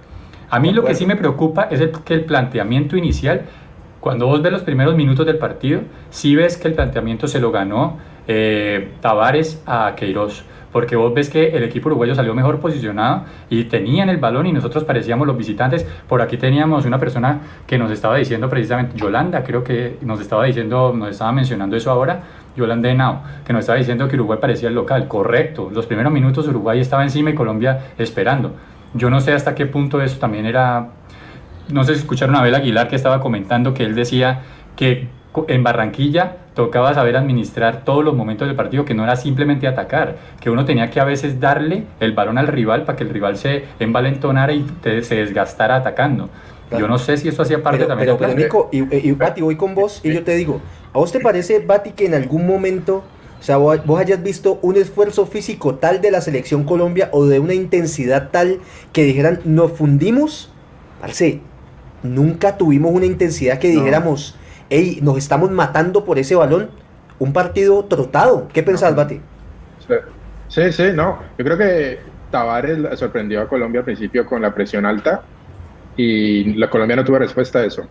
[0.49, 3.43] A mí lo que sí me preocupa es el, que el planteamiento inicial,
[4.01, 7.51] cuando vos ves los primeros minutos del partido, sí ves que el planteamiento se lo
[7.51, 13.25] ganó eh, Tavares a Queiroz porque vos ves que el equipo uruguayo salió mejor posicionado
[13.51, 15.87] y tenían el balón y nosotros parecíamos los visitantes.
[16.09, 20.45] Por aquí teníamos una persona que nos estaba diciendo precisamente, Yolanda creo que nos estaba
[20.45, 22.23] diciendo, nos estaba mencionando eso ahora,
[22.57, 25.09] Yolanda Henao, que nos estaba diciendo que Uruguay parecía el local.
[25.09, 28.53] Correcto, los primeros minutos Uruguay estaba encima y Colombia esperando.
[28.95, 30.89] Yo no sé hasta qué punto eso también era,
[31.71, 34.41] no sé si escucharon a Abel Aguilar que estaba comentando que él decía
[34.77, 35.09] que
[35.49, 40.17] en Barranquilla tocaba saber administrar todos los momentos del partido, que no era simplemente atacar,
[40.41, 43.37] que uno tenía que a veces darle el balón al rival para que el rival
[43.37, 46.29] se envalentonara y se desgastara atacando.
[46.79, 49.57] Yo no sé si eso hacía parte también pero, pero Nico, y, y, Bati, voy
[49.57, 50.61] con vos y yo te digo,
[50.93, 53.05] ¿a vos te parece, Bati, que en algún momento,
[53.41, 57.41] o sea, vos, hayas visto un esfuerzo físico tal de la selección Colombia o de
[57.41, 58.61] una intensidad tal
[58.93, 60.51] que dijeran, nos fundimos?
[61.01, 61.41] Parce,
[62.03, 64.37] nunca tuvimos una intensidad que dijéramos
[64.73, 66.71] hey, nos estamos matando por ese balón.
[67.19, 68.49] Un partido trotado.
[68.53, 69.21] ¿Qué pensás, Bati?
[70.49, 71.19] Sí, sí, no.
[71.37, 71.99] Yo creo que
[72.31, 75.23] Tavares sorprendió a Colombia al principio con la presión alta
[75.97, 77.87] y la Colombia no tuvo respuesta a eso.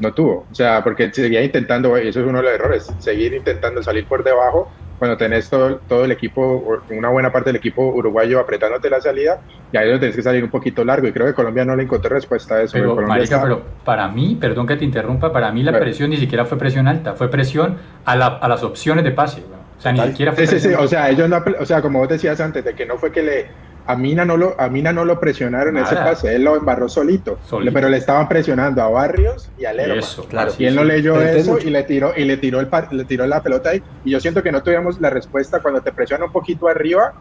[0.00, 0.46] No tuvo.
[0.50, 4.06] O sea, porque seguía intentando, y eso es uno de los errores, seguir intentando salir
[4.06, 8.88] por debajo cuando tenés todo, todo el equipo, una buena parte del equipo uruguayo apretándote
[8.88, 9.40] la salida,
[9.72, 11.06] y ahí lo tenés que salir un poquito largo.
[11.08, 12.72] Y creo que Colombia no le encontró respuesta a eso.
[12.74, 16.58] Pero, pero para mí, perdón que te interrumpa, para mí la presión ni siquiera fue
[16.58, 19.42] presión alta, fue presión a, la, a las opciones de pase.
[19.76, 20.46] O sea, ni siquiera fue.
[20.46, 20.74] Sí, sí, sí.
[20.74, 23.22] O sea, ellos no, o sea, como vos decías antes, de que no fue que
[23.22, 23.46] le
[23.86, 26.88] a Mina no lo, a Mina no lo presionaron en ese pase, él lo embarró
[26.88, 27.38] solito,
[27.72, 30.02] pero le estaban presionando a Barrios y a Lerma.
[30.28, 33.26] claro, y él no leyó eso y le tiró y le tiró el le tiró
[33.26, 33.82] la pelota ahí.
[34.04, 37.14] Y yo siento que no tuvimos la respuesta cuando te presiona un poquito arriba,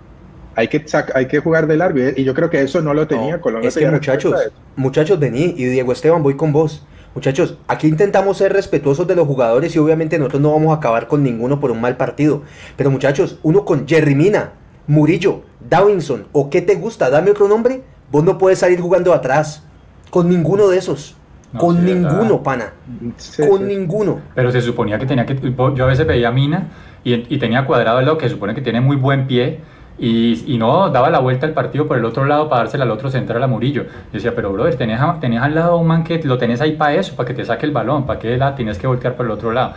[0.56, 3.42] hay que hay que jugar de largo y yo creo que eso no lo tenía
[3.42, 3.68] Colombia.
[3.68, 4.36] Es que muchachos,
[4.76, 6.86] muchachos vení y Diego Esteban voy con vos.
[7.16, 11.08] Muchachos, aquí intentamos ser respetuosos de los jugadores y obviamente nosotros no vamos a acabar
[11.08, 12.42] con ninguno por un mal partido.
[12.76, 14.54] Pero muchachos, uno con Jerry Mina,
[14.88, 19.64] Murillo, Davinson o qué te gusta, dame otro nombre, vos no puedes salir jugando atrás
[20.10, 21.16] con ninguno de esos.
[21.58, 22.74] con ninguno, pana.
[23.48, 24.22] con ninguno.
[24.36, 25.36] Pero se suponía que tenía que.
[25.76, 26.70] Yo a veces veía a Mina
[27.04, 29.60] y, tenía cuadrado el lado que supone que tiene muy buen pie.
[30.00, 33.10] Y, no daba la vuelta al partido por el otro lado para dársela al otro
[33.10, 33.84] central a Murillo.
[33.84, 37.16] Yo decía, pero brother, tenés, al lado un man que lo tenés ahí para eso,
[37.16, 39.52] para que te saque el balón, para que la tienes que voltear por el otro
[39.52, 39.74] lado.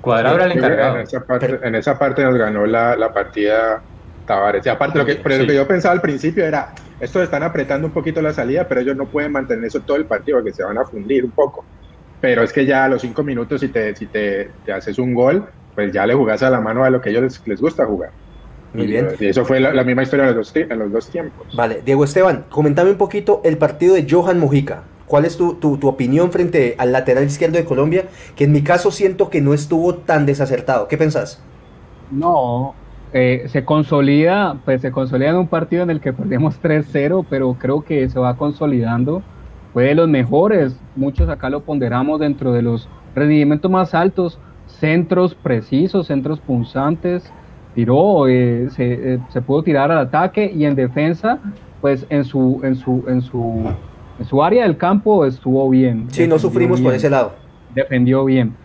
[0.00, 0.96] Cuadrado era el encargado.
[0.96, 3.82] En esa parte, nos ganó la, la partida
[4.26, 4.64] Tavares.
[4.64, 7.92] Y aparte, lo que, lo que yo pensaba al principio era, estos están apretando un
[7.92, 10.78] poquito la salida, pero ellos no pueden mantener eso todo el partido, porque se van
[10.78, 11.64] a fundir un poco.
[12.20, 15.46] Pero es que ya a los cinco minutos, si te, si te, haces un gol,
[15.74, 18.10] pues ya le jugás a la mano a lo que a ellos les, gusta jugar.
[18.72, 19.08] Muy bien.
[19.20, 21.46] Y eso fue la, misma historia en los, dos, en los dos tiempos.
[21.54, 24.84] Vale, Diego Esteban, comentame un poquito el partido de Johan Mojica.
[25.06, 28.06] ¿Cuál es tu, tu, tu, opinión frente al lateral izquierdo de Colombia?
[28.34, 30.88] Que en mi caso siento que no estuvo tan desacertado.
[30.88, 31.42] ¿Qué pensás?
[32.10, 32.74] No,
[33.16, 37.54] eh, se consolida, pues se consolida en un partido en el que perdemos 3-0, pero
[37.54, 39.22] creo que se va consolidando.
[39.72, 45.36] Fue de los mejores, muchos acá lo ponderamos dentro de los rendimientos más altos, centros
[45.36, 47.32] precisos, centros punzantes,
[47.76, 51.38] tiró, eh, se, eh, se, pudo tirar al ataque y en defensa,
[51.80, 53.64] pues en su, en su, en su,
[54.18, 56.06] en su área del campo estuvo bien.
[56.08, 57.32] Sí, no sufrimos bien, por ese lado.
[57.76, 58.56] Defendió bien.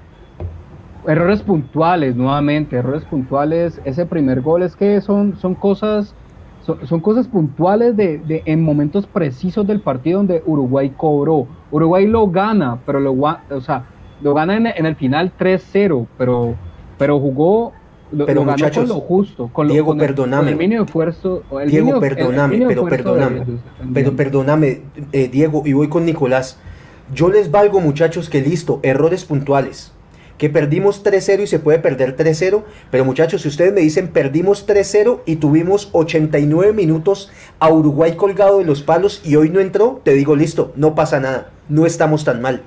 [1.10, 3.82] Errores puntuales, nuevamente, errores puntuales.
[3.84, 6.13] Ese primer gol es que son, son cosas,
[6.62, 11.48] son, son cosas puntuales de, de, en momentos precisos del partido donde Uruguay cobró.
[11.72, 13.86] Uruguay lo gana, pero lo, o sea,
[14.22, 16.54] lo gana en, en el final 3-0, pero,
[17.00, 17.74] pero jugó
[18.12, 20.52] lo, pero lo muchachos, con lo justo, con Diego, lo, perdóname.
[20.52, 21.41] El, con el mínimo esfuerzo.
[21.60, 23.45] El Diego, perdóname, el, pero perdóname.
[23.95, 26.60] Pero perdóname, eh, Diego, y voy con Nicolás.
[27.15, 29.91] Yo les valgo, muchachos, que listo, errores puntuales.
[30.39, 32.63] Que perdimos 3-0 y se puede perder 3-0.
[32.89, 38.58] Pero muchachos, si ustedes me dicen perdimos 3-0 y tuvimos 89 minutos a Uruguay colgado
[38.58, 41.52] de los palos y hoy no entró, te digo listo, no pasa nada.
[41.67, 42.63] No estamos tan mal.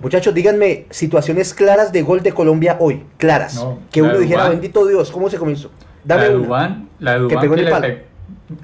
[0.00, 3.54] Muchachos, díganme situaciones claras de gol de Colombia hoy, claras.
[3.54, 5.70] No, que uno dijera, Dubán, bendito Dios, ¿cómo se comenzó?
[6.04, 7.88] Dame la Dubán, la de Dubán que pegó que en el palo.
[7.88, 8.04] Le,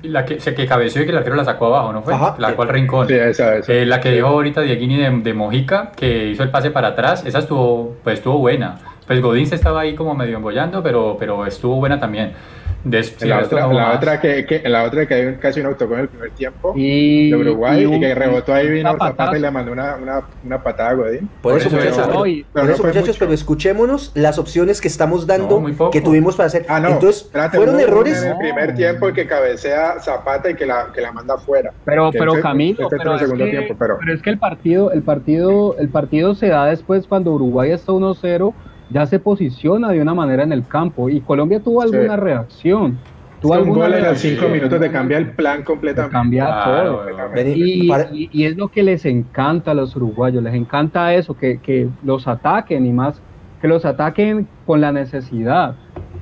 [0.02, 2.14] la que, se que cabeció y que el arquero la sacó abajo, ¿no fue?
[2.14, 3.08] Ajá, la cual rincón.
[3.08, 3.72] Sí, esa, esa.
[3.72, 7.24] Eh, la que dijo ahorita Dieguini de, de, Mojica, que hizo el pase para atrás,
[7.26, 8.78] esa estuvo, pues estuvo buena.
[9.06, 12.32] Pues Godín se estaba ahí como medio embollando, pero, pero estuvo buena también.
[12.84, 15.66] De, sí, la, otra, no la, otra que, que, la otra que hay casi un
[15.66, 18.90] autogol en el primer tiempo y, de Uruguay y, un, y, que rebotó ahí vino
[18.90, 21.28] Zapata y le mandó una, una, una patada a Godín.
[21.40, 25.60] Por, por eso, muchachos, pero, por eso, muchachos pero escuchémonos las opciones que estamos dando,
[25.60, 26.66] no, que tuvimos para hacer.
[26.68, 28.22] Ah, no, Entonces, espérate, fueron errores.
[28.22, 31.72] En el primer tiempo que cabecea Zapata y que la, que la manda afuera.
[31.84, 33.98] Pero, pero Camilo, pero, es que, tiempo, pero.
[34.00, 37.92] pero es que el partido, el partido, el partido se da después cuando Uruguay está
[37.92, 38.52] 1-0
[38.92, 42.20] ya se posiciona de una manera en el campo y Colombia tuvo alguna sí.
[42.20, 42.98] reacción.
[43.40, 46.12] Tuvo un gol en los cinco minutos de cambiar el plan completamente.
[46.12, 47.44] Cambia claro, todo.
[47.44, 51.58] Y, y, y, es lo que les encanta a los uruguayos, les encanta eso, que,
[51.58, 53.20] que los ataquen y más,
[53.60, 55.74] que los ataquen con la necesidad.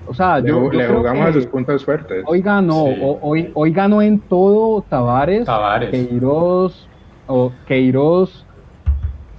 [0.06, 2.24] O sea, le, yo, yo le jugamos a sus puntos fuertes.
[2.26, 2.98] Hoy ganó, sí.
[3.20, 5.90] hoy, hoy ganó en todo Tavares, Tavares.
[5.90, 6.88] Queiroz,
[7.26, 8.46] o Queiroz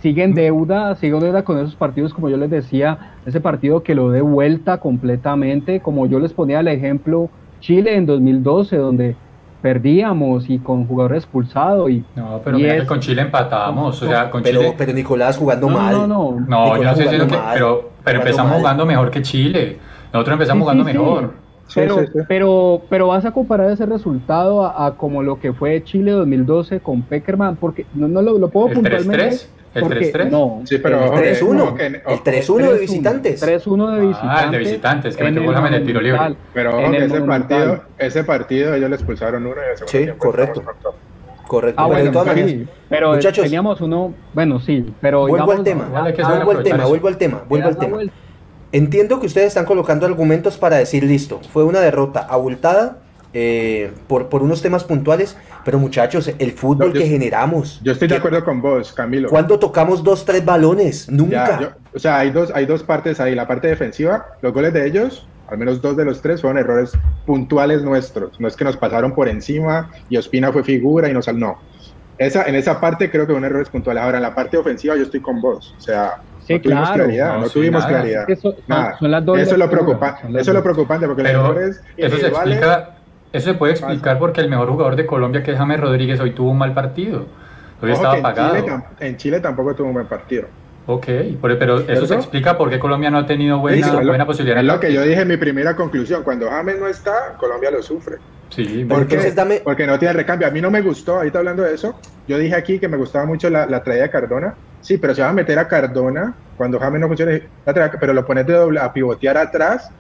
[0.02, 3.84] sigue en deuda, sigue en deuda con esos partidos, como yo les decía, ese partido
[3.84, 9.16] que lo dé vuelta completamente, como yo les ponía el ejemplo Chile en 2012, donde
[9.62, 14.02] perdíamos y con jugador expulsado y no pero y mira es, que con Chile empatábamos
[14.02, 15.94] o sea con pero, Chile pero Nicolás jugando no, mal.
[15.94, 16.46] no no.
[16.48, 18.60] No yo no sé si que, pero pero empezamos mal.
[18.60, 19.78] jugando mejor que Chile.
[20.12, 21.34] Nosotros empezamos sí, jugando sí, mejor.
[21.68, 21.80] Sí.
[21.80, 26.10] pero pero pero vas a comparar ese resultado a, a, como lo que fue Chile
[26.12, 29.61] 2012 con Peckerman porque no, no lo, lo puedo ¿El puntualmente 3 -3?
[29.74, 30.30] ¿El 3-3?
[30.30, 31.80] No, sí, pero el 3-1.
[31.80, 33.42] El 3-1 de visitantes.
[33.42, 34.40] 3-1 de visitantes.
[34.40, 36.36] Ah, el de visitantes, que metió en el tiro libre.
[36.54, 40.64] Pero ojo, ese partido, ese partido ellos le expulsaron uno y el Sí, correcto.
[41.48, 41.82] Correcto.
[41.82, 45.52] Ah, pero, bueno, de todas sí, maneras, pero muchachos, teníamos uno, bueno, sí, pero vuelvo
[45.52, 47.98] al tema, vuelvo al tema, vuelvo al tema, vuelvo al tema.
[48.72, 53.00] Entiendo que ustedes están colocando argumentos para decir listo, fue una derrota abultada
[53.34, 57.80] eh, por, por unos temas puntuales, pero muchachos, el fútbol No, yo- que generamos.
[57.84, 59.30] Yo estoy de acuerdo con vos, Camilo.
[59.30, 61.10] ¿Cuándo tocamos dos, tres balones?
[61.10, 61.48] Nunca.
[61.48, 63.36] Ya, yo- o sea, hay dos, hay dos partes ahí.
[63.36, 66.92] La parte defensiva, los goles de ellos, al menos dos de los tres, fueron errores
[67.26, 68.40] puntuales nuestros.
[68.40, 71.58] No es que nos pasaron por encima y Ospina fue figura y nos no.
[72.18, 74.04] Esa, en esa parte creo que fueron errores puntuales.
[74.04, 75.74] Ahora, en la parte ofensiva yo estoy con vos.
[75.78, 77.04] O sea, Sí, no tuvimos claro.
[77.04, 77.94] claridad, no, No, sí, tuvimos nada.
[77.94, 78.22] claridad.
[78.22, 78.98] Es que son- son- Nada.
[79.00, 79.70] son las dos eso es lo las
[80.42, 82.96] eso es lo preocupante porque los errores eso se explica,
[83.34, 86.32] eso se puede explicar porque el mejor jugador de Colombia, que es James Rodríguez, hoy
[86.32, 87.26] tuvo un mal partido.
[87.82, 88.56] Hoy Ojo estaba en apagado.
[88.56, 90.48] Chile en Chile tampoco tuvo un buen partido.
[90.88, 91.06] Ok,
[91.42, 92.08] pero, pero eso ¿Cierto?
[92.08, 94.60] se explica por qué Colombia no ha tenido buena, lo- buena posibilidad.
[94.60, 96.24] Es lo que yo dije en mi primera conclusión.
[96.24, 98.18] Cuando James no está, Colombia lo sufre.
[98.50, 99.16] Sí, ¿Por qué?
[99.16, 100.48] entonces dame- Porque no tiene recambio.
[100.48, 101.96] A mí no me gustó, ahorita hablando de eso,
[102.28, 104.56] yo dije aquí que me gustaba mucho la, la traída de Cardona.
[104.82, 108.14] Sí, pero se va a meter a Cardona cuando James no funcione, la traída- pero
[108.14, 109.92] lo pones de doble, a pivotear atrás,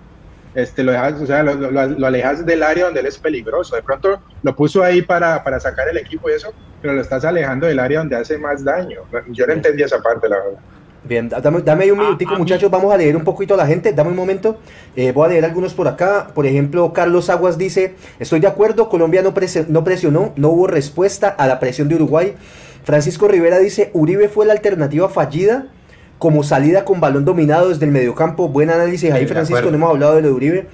[0.55, 3.75] este, lo, dejas, o sea, lo, lo- lo alejas del área donde él es peligroso.
[3.75, 7.23] De pronto lo puso ahí para, para sacar el equipo y eso, pero lo estás
[7.25, 9.01] alejando del área donde hace más daño.
[9.29, 10.59] Yo no entendí esa parte, la verdad.
[11.03, 12.69] Bien, dame, dame ahí un Ah, minutico, muchachos.
[12.69, 13.91] Vamos a leer un poquito a la gente.
[13.91, 14.59] Dame un momento.
[14.95, 16.27] Eh, voy a leer algunos por acá.
[16.35, 18.87] Por ejemplo, Carlos Aguas dice: Estoy de acuerdo.
[18.87, 22.35] Colombia no, prese- no presionó, no hubo respuesta a la presión de Uruguay.
[22.83, 25.65] Francisco Rivera dice: Uribe fue la alternativa fallida
[26.21, 28.47] como salida con balón dominado desde el mediocampo.
[28.47, 29.71] Buen análisis ahí, Sí, Francisco.
[29.71, 30.67] No hemos hablado de lo de Uribe.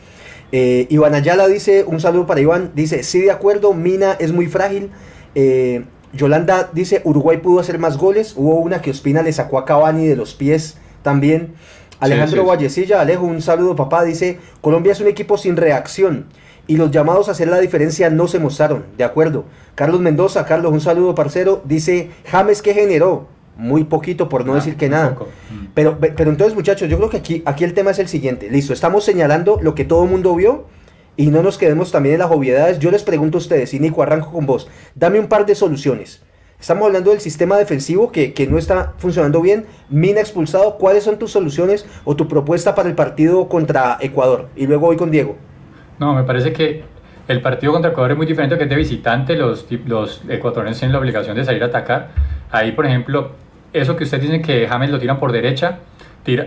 [0.52, 2.72] Eh, Iván Ayala dice: Un saludo para Iván.
[2.76, 3.74] Dice: Sí, de acuerdo.
[3.74, 4.92] Mina es muy frágil.
[5.36, 8.34] Eh, Yolanda dice, Uruguay pudo hacer más goles.
[8.36, 11.54] Hubo una que Ospina le sacó a Cavani de los pies también.
[12.02, 12.48] Alejandro sí, sí.
[12.50, 16.26] Vallecilla, Alejo, un saludo papá, dice, Colombia es un equipo sin reacción
[16.68, 18.86] y los llamados a hacer la diferencia no se mostraron.
[18.98, 19.46] De acuerdo.
[19.76, 23.37] Carlos Mendoza, Carlos, un saludo parcero, dice, James que generó.
[23.58, 25.16] Muy poquito, por no Ah, decir que nada.
[25.16, 25.30] poco.
[25.50, 25.66] Mm.
[25.74, 28.50] Pero, pe- pero entonces, muchachos, yo creo que aquí, aquí el tema es el siguiente.
[28.52, 30.66] Listo, estamos señalando lo que todo el mundo vio
[31.16, 32.78] y no nos quedemos también en las obviedades.
[32.80, 34.68] Yo les pregunto a ustedes, y Nico, arranco con vos.
[34.96, 36.22] Dame un par de soluciones.
[36.60, 39.66] Estamos hablando del sistema defensivo que, que no está funcionando bien.
[39.90, 40.78] Mina expulsado.
[40.78, 44.50] ¿Cuáles son tus soluciones o tu propuesta para el partido contra Ecuador?
[44.56, 45.36] Y luego voy con Diego.
[46.00, 46.84] No, me parece que
[47.28, 49.36] el partido contra Ecuador es muy diferente que es de visitante.
[49.36, 52.10] Los, los ecuatorianos tienen la obligación de salir a atacar.
[52.50, 53.32] Ahí, por ejemplo,
[53.74, 55.80] eso que ustedes dicen que James lo tiran por derecha,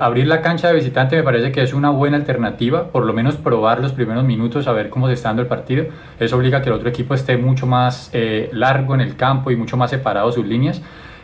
[0.00, 2.88] abrir la cancha de visitante me parece que es una buena alternativa.
[2.88, 5.86] Por lo menos probar los primeros minutos, a ver cómo se está dando el partido.
[6.18, 9.50] Eso obliga a que el otro equipo esté mucho más eh, largo en el campo
[9.50, 10.82] y mucho más separado sus líneas.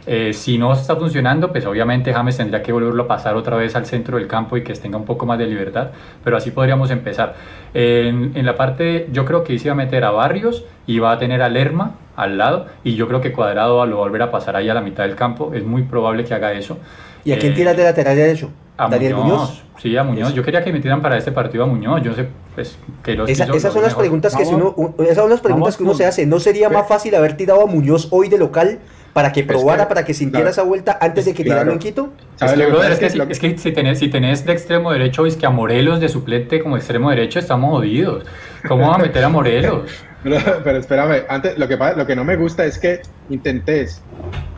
[0.09, 3.75] Eh, si no está funcionando, pues obviamente James tendría que volverlo a pasar otra vez
[3.75, 5.89] al centro del campo y que tenga un poco más de libertad,
[6.23, 7.35] pero así podríamos empezar.
[7.75, 11.13] En, en la parte, yo creo que se iba a meter a Barrios y va
[11.13, 14.23] a tener a Lerma al lado, y yo creo que Cuadrado lo va a volver
[14.23, 16.79] a pasar ahí a la mitad del campo, es muy probable que haga eso.
[17.25, 18.51] ¿Y a quién Eh, tiras de lateral derecho?
[18.79, 19.63] A Daniel Muñoz, Muñoz.
[19.79, 20.29] Sí, a Muñoz.
[20.29, 20.37] Eso.
[20.37, 22.03] Yo quería que metieran para este partido a Muñoz.
[22.03, 25.31] Yo sé, pues, que los Esa- esas son las preguntas que si uno, esas son
[25.31, 26.27] las preguntas vamos que uno se hace.
[26.27, 28.79] ¿No sería más fácil haber tirado a Muñoz hoy de local
[29.17, 30.51] para que Es probara, que- para que sintiera claro.
[30.51, 31.61] esa vuelta antes de que Claro.
[31.61, 32.12] tirarlo en Quito?
[32.35, 33.07] Es ¿Sabes que, lo que brother, pasa?
[33.07, 35.51] es que, si, es que si tenés, si tenés de extremo derecho, es que a
[35.51, 38.27] Morelos de suplente como extremo derecho estamos jodidos.
[38.69, 39.91] ¿Cómo va a meter a Morelos?
[40.23, 43.01] Pero, pero espérame, antes, lo que, pasa- lo que no me gusta es que
[43.31, 44.03] intentes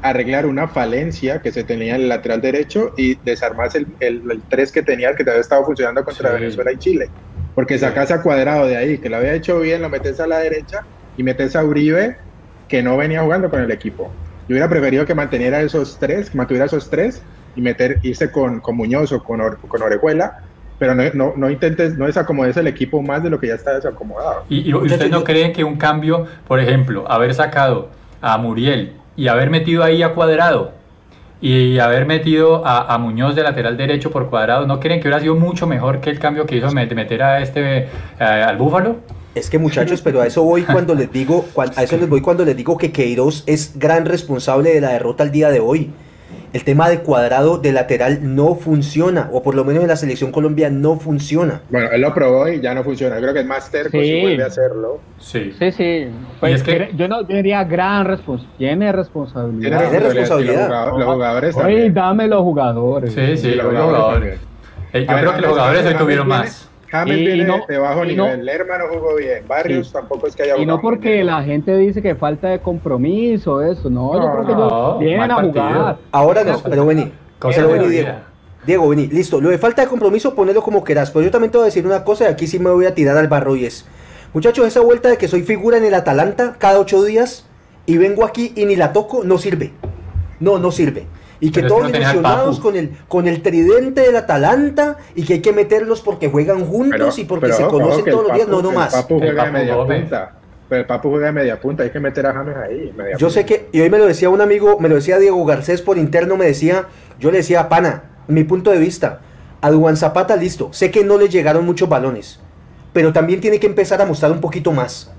[0.03, 4.43] arreglar una falencia que se tenía en el lateral derecho y desarmas el, el, el
[4.49, 6.35] 3 que tenías que te había estado funcionando contra Sí.
[6.41, 7.11] Venezuela y Chile.
[7.55, 10.39] Porque sacas a Cuadrado de ahí, que lo había hecho bien, lo metes a la
[10.39, 10.87] derecha
[11.19, 12.17] y metes a Uribe,
[12.67, 14.11] que no venía jugando con el equipo.
[14.49, 17.23] Yo hubiera preferido que manteniera esos tres, que mantuviera esos tres
[17.55, 20.39] y meter, irse con, con Muñoz o con, Or- con Orejuela,
[20.79, 23.75] pero no, no, no intentes, no desacomodes el equipo más de lo que ya está
[23.75, 24.45] desacomodado.
[24.49, 27.91] ¿Y, y ustedes no creen que un cambio, por ejemplo, haber sacado
[28.21, 30.73] a Muriel y haber metido ahí a Cuadrado
[31.41, 35.21] y haber metido a, a Muñoz de lateral derecho por Cuadrado, ¿no creen que hubiera
[35.21, 37.89] sido mucho mejor que el cambio que hizo met- meter a este eh,
[38.19, 38.97] al Búfalo?
[39.39, 42.45] Es que muchachos, pero a eso voy cuando les digo, a eso les voy cuando
[42.45, 45.91] les digo que Queiroz es gran responsable de la derrota al día de hoy.
[46.55, 50.33] El tema de cuadrado de lateral no funciona, o por lo menos en la selección
[50.33, 51.61] Colombia no funciona.
[51.69, 53.17] Bueno, él lo probó y ya no funciona.
[53.19, 54.05] Creo que es más terco Sí.
[54.05, 54.99] si vuelve a hacerlo.
[55.19, 55.53] Sí.
[55.59, 56.07] Sí, sí.
[56.41, 58.57] Pues, es que- yo no yo diría gran responsabilidad.
[58.59, 59.79] Tiene responsabilidad.
[59.91, 60.87] Tiene responsabilidad.
[60.97, 63.13] Los jugadores, Oye, dame los jugadores.
[63.13, 64.41] Sí, sí, los jugadores.
[64.95, 66.68] Yo creo que los jugadores hoy tuvieron más.
[66.91, 68.45] James Y viene no- de bajo y no- nivel.
[68.47, 69.45] Lerma no jugó bien.
[69.47, 69.93] Barrios Sí.
[69.93, 71.27] tampoco es que haya Y no porque bien.
[71.27, 73.91] la gente dice que falta de compromiso, eso.
[73.91, 75.97] No, yo creo que no, ellos vienen a jugar.
[76.13, 77.13] Ahora no, pero vení.
[77.89, 78.13] Diego.
[78.67, 79.07] Diego, vení.
[79.07, 79.41] Listo.
[79.41, 81.11] Lo de falta de compromiso, ponelo como quieras.
[81.11, 82.95] Pero yo también te voy a decir una cosa y aquí sí me voy a
[82.95, 83.87] tirar al barro y es.
[84.35, 87.47] Muchachos, esa vuelta de que soy figura en el Atalanta cada ocho días
[87.87, 89.73] y vengo aquí y ni la toco, no sirve.
[90.41, 91.07] No, no sirve.
[91.41, 92.69] Y que Pero todos no ilusionados Papu.
[92.69, 96.91] con el, con el tridente del Atalanta y que hay que meterlos porque juegan juntos
[96.99, 98.49] Pero- y porque pero se ojo, conocen ojo, todos los días.
[98.49, 98.93] No, Papu- no el más.
[98.95, 100.33] Papu El juega de Papu media punta.
[100.69, 101.83] Pero el Papu juega de media punta.
[101.85, 102.93] Hay que meter a James ahí.
[102.97, 105.45] media Yo sé que, y hoy me lo decía un amigo, me lo decía Diego
[105.45, 106.87] Garcés por interno, me decía,
[107.21, 109.21] yo le decía, pana, mi punto de vista,
[109.61, 112.41] a Duan Zapata listo, sé que no le llegaron muchos balones,
[112.93, 115.11] pero también tiene que empezar a mostrar un poquito más.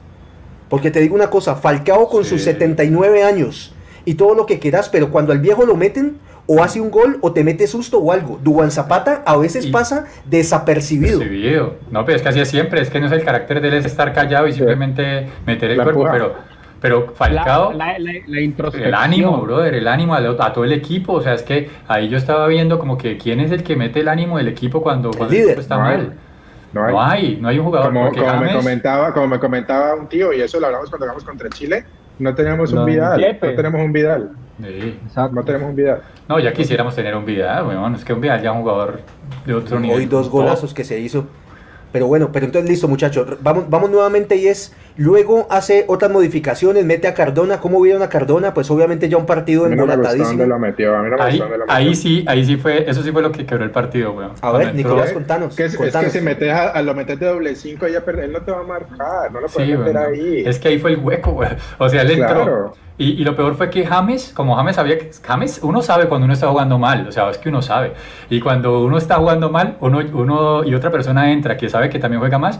[0.70, 2.32] Porque te digo una cosa, Falcao con Sí.
[2.32, 3.74] sus 79 años
[4.10, 6.18] y todo lo que quieras, pero cuando al viejo lo meten,
[6.51, 8.39] o hace un gol o te mete susto o algo.
[8.41, 11.20] Duan Zapata a veces Y- pasa desapercibido.
[11.91, 13.74] No, pero es que así es siempre, es que no es el carácter de él
[13.76, 16.34] es estar callado y simplemente meter el La cuerpo, pero,
[16.82, 18.88] pero Falcao, la, la, la introspección.
[18.88, 22.10] el ánimo, brother, el ánimo a, a todo el equipo, o sea, es que ahí
[22.10, 25.12] yo estaba viendo como que quién es el que mete el ánimo del equipo cuando,
[25.12, 25.49] cuando el líder.
[25.49, 25.97] equipo está No hay.
[25.97, 26.14] mal.
[26.74, 26.91] No hay.
[26.93, 30.41] No hay, no hay un jugador como, me comentaba, como me comentaba un tío, y
[30.41, 31.84] eso lo hablamos cuando jugamos contra Chile,
[32.20, 33.22] no tenemos un Vidal.
[33.42, 34.32] No tenemos un Vidal.
[34.62, 35.00] Sí.
[35.06, 35.36] Exacto.
[35.36, 36.02] No tenemos un Vidal.
[36.28, 39.00] No, ya quisiéramos tener un Vidal, bueno, es que un Vidal ya es un jugador
[39.46, 39.98] de otro nivel.
[39.98, 41.28] Hoy dos golazos que se hizo.
[41.92, 46.86] Pero bueno, pero entonces listo muchachos, vamos, vamos nuevamente y es, luego hace otras modificaciones,
[46.86, 48.54] mete a Cardona, ¿cómo vieron a Cardona?
[48.54, 50.46] Pues obviamente ya un partido embolatadísimo.
[50.46, 54.12] no Ahí, ahí sí, ahí sí fue, eso sí fue lo que quebró el partido,
[54.14, 54.34] weón.
[54.42, 55.52] A ver, Nicolás, contanos.
[55.52, 56.12] Es que, es que contanos.
[56.12, 58.60] si metes a, a lo metes de doble 5, ella per- él no te va
[58.60, 59.32] a marcar.
[59.32, 60.14] No lo Sí, puedes meter weón.
[60.14, 60.44] ahí.
[60.46, 61.58] Es que ahí fue el hueco, weón.
[61.80, 62.74] O sea, él entró.
[63.00, 66.26] Y, y lo peor fue que James, como James sabía que James, uno sabe cuando
[66.26, 67.93] uno está jugando mal, o sea, es que uno sabe.
[68.30, 71.97] Y cuando uno está jugando mal, uno, uno y otra persona entra que sabe que
[71.97, 72.60] también juega más,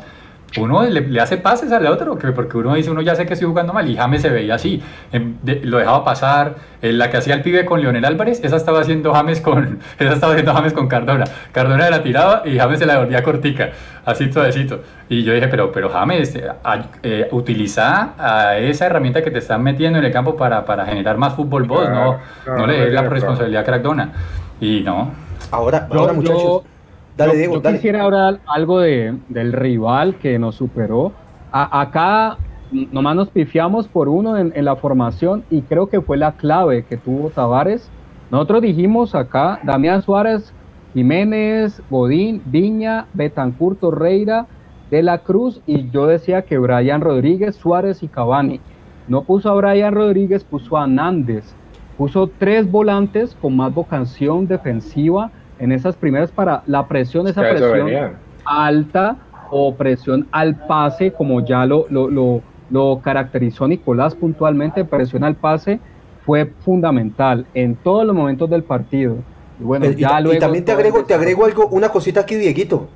[0.58, 3.74] uno le, hace pases al otro, porque uno dice, uno ya sé que estoy jugando
[3.74, 4.82] mal, y James se veía así,
[5.12, 8.82] em, lo dejaba pasar, en la que hacía el pibe con Leonel Álvarez, esa estaba
[8.82, 12.86] haciendo James con, esa estaba haciendo James con Cardona, Cardona la tiraba y James se
[12.86, 13.70] la devolvía cortica,
[14.06, 16.50] así suavecito, y yo dije, pero, pero James, eh,
[17.04, 21.18] eh, utiliza a esa herramienta que te están metiendo en el campo para, para generar
[21.18, 24.12] más fútbol vos, no, no, le des la responsabilidad a Cardona,
[24.60, 25.12] y no.
[25.52, 26.64] Ahora, ahora muchachos...
[27.20, 31.12] Dale, yo, quisiera hablar algo de, del rival que nos superó.
[31.52, 32.38] acá
[32.94, 36.96] nomás nos pifiamos por uno en, la formación y creo que fue la clave que
[36.96, 37.92] tuvo Tavares.
[38.32, 40.54] Nosotros dijimos acá, Damián Suárez,
[40.94, 44.48] Jiménez, Bodín, Viña, Betancur, Torreira,
[44.90, 48.62] De la Cruz y yo decía que Brian Rodríguez, Suárez y Cavani.
[49.10, 51.54] No puso a Brian Rodríguez, puso a Nández.
[51.98, 57.90] Puso tres volantes con más vocación defensiva en esas primeras para la presión, esa presión
[58.46, 59.18] alta
[59.52, 65.80] o presión al pase, como ya lo, lo, lo, caracterizó Nicolás puntualmente, presión al pase
[66.26, 69.18] fue fundamental en todos los momentos del partido.
[69.60, 72.36] Y bueno, eh, ya luego, y también te agrego, te agrego algo, una cosita aquí,
[72.36, 72.88] Dieguito.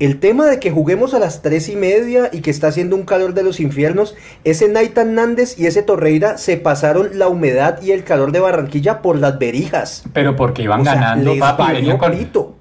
[0.00, 3.02] El tema de que juguemos a las tres y media y que está haciendo un
[3.02, 7.90] calor de los infiernos, ese Naitan Nández y ese Torreira se pasaron la humedad y
[7.90, 10.04] el calor de Barranquilla por las berijas.
[10.12, 11.34] Pero porque iban ganando,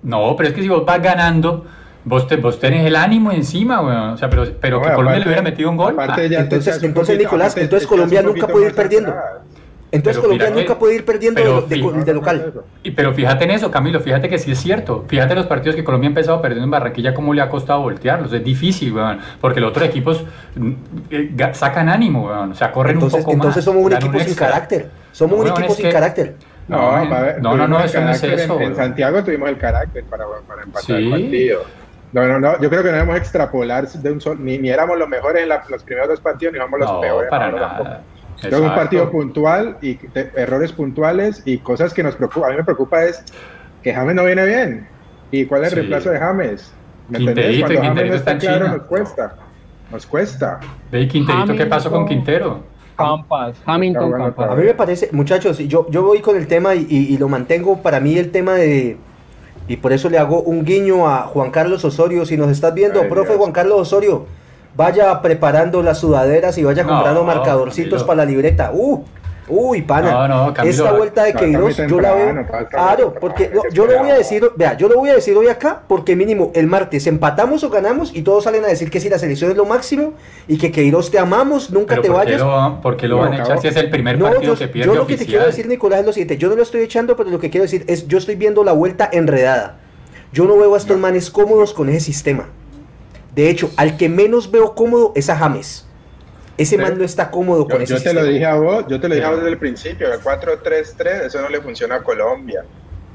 [0.01, 1.65] No, pero es que si vos vas ganando,
[2.05, 4.09] vos, te, vos tenés el ánimo encima, weón.
[4.13, 5.95] O sea, pero, pero que Colombia le hubiera metido un gol.
[5.99, 9.13] Ah, entonces, entonces Nicolás, entonces Colombia nunca puede ir perdiendo.
[9.91, 12.53] Entonces Colombia nunca puede ir perdiendo de, local.
[12.83, 15.05] Y, pero fíjate en eso, Camilo, fíjate que sí es cierto.
[15.07, 18.33] Fíjate los partidos que Colombia ha empezado perdiendo en Barranquilla, cómo le ha costado voltearlos.
[18.33, 20.25] Es difícil, weón, porque los otros equipos
[20.55, 20.71] mm,
[21.09, 24.35] eh, sacan ánimo, weón, o sea, corren entonces, un poco entonces somos un equipo sin
[24.35, 24.89] carácter.
[25.11, 26.35] Somos un equipo sin carácter.
[26.67, 28.59] No, no, no, no, eso no es eso.
[28.59, 31.61] En, Santiago tuvimos el carácter para, para empatar el partido.
[32.11, 34.97] No, no, no, yo creo que no debemos extrapolar de un sol, ni, ni éramos
[34.97, 37.29] los mejores en los primeros dos partidos, ni vamos los peores.
[37.29, 38.01] Para nada.
[38.41, 39.97] Es un partido puntual y
[40.35, 42.47] errores puntuales y cosas que nos preocupa.
[42.47, 43.23] A mí me preocupa es
[43.81, 44.87] que James no viene bien.
[45.31, 46.73] ¿Y cuál es el reemplazo de James?
[47.09, 47.59] ¿Me entendés?
[47.59, 49.35] Cuando James no está claro, nos cuesta.
[49.91, 50.59] Nos cuesta.
[50.91, 52.63] Ve, Quinterito, ¿qué pasó con Quintero?
[52.95, 54.51] Campas, Hamilton Campas.
[54.51, 57.81] A mí me parece, muchachos, yo, yo voy con el tema y, y, lo mantengo
[57.83, 58.97] para mí el tema de,
[59.67, 62.25] y por eso le hago un guiño a Juan Carlos Osorio.
[62.25, 64.25] Si nos estás viendo, profe Juan Carlos Osorio,
[64.77, 68.71] vaya preparando las sudaderas y vaya comprando marcadorcitos para la libreta.
[68.71, 69.03] Uh,
[69.49, 72.45] Uy, pana, esta vuelta de Queiroz yo la veo.
[72.69, 75.83] Claro, porque yo lo voy a decir, vea, yo lo voy a decir hoy acá
[75.87, 79.17] porque mínimo el martes empatamos o ganamos y todos salen a decir que si la
[79.17, 80.13] selección es lo máximo
[80.49, 82.41] y que Queiroz te amamos, nunca te vayas.
[82.81, 84.93] ¿Por qué lo van a echar si es el primer partido que pierde?
[84.93, 87.15] Yo lo que te quiero decir, Nicolás, es lo siguiente: yo no lo estoy echando,
[87.15, 89.77] pero lo que quiero decir es, yo estoy viendo la vuelta enredada.
[90.33, 92.47] Yo no veo a estos manes cómodos con ese sistema.
[93.37, 95.85] De hecho, al que menos veo cómodo es a James.
[96.57, 98.99] Ese man no está cómodo con yo, ese yo te lo dije a vos, yo
[98.99, 102.03] te lo dije a vos desde el principio, el 4-3-3, eso no le funciona a
[102.03, 102.65] Colombia.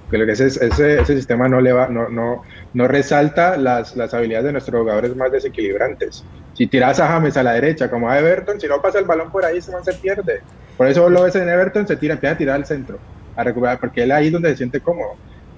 [0.09, 2.43] que ese, ese, ese, sistema no le va, no, no,
[2.73, 6.23] no resalta las, las, habilidades de nuestros jugadores más desequilibrantes.
[6.55, 9.33] Si tiras a James a la derecha, como a Everton, si no pasa el balón
[9.33, 10.41] por ahí, ese man se pierde.
[10.77, 13.01] Por eso vos lo ves en Everton, se tira, empieza a tirar al centro,
[13.35, 15.17] a recuperar, porque él ahí es donde se siente cómodo.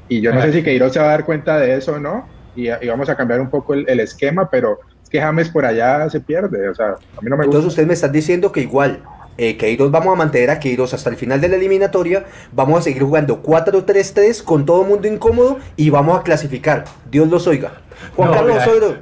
[0.08, 2.26] Y yo no sé si Queiroz se va a dar cuenta de eso o no,
[2.54, 6.20] y, vamos a cambiar un poco el, esquema, pero es que James por allá se
[6.20, 9.02] pierde, o sea, a mí no me Entonces usted me está diciendo que igual
[9.36, 12.82] eh, Queiroz vamos a mantener a Queiroz hasta el final de la eliminatoria, vamos a
[12.82, 16.84] seguir jugando 4-3-3 con todo mundo incómodo y vamos a clasificar.
[17.10, 17.72] Dios los oiga.
[18.14, 18.96] Juan Carlos Osorio,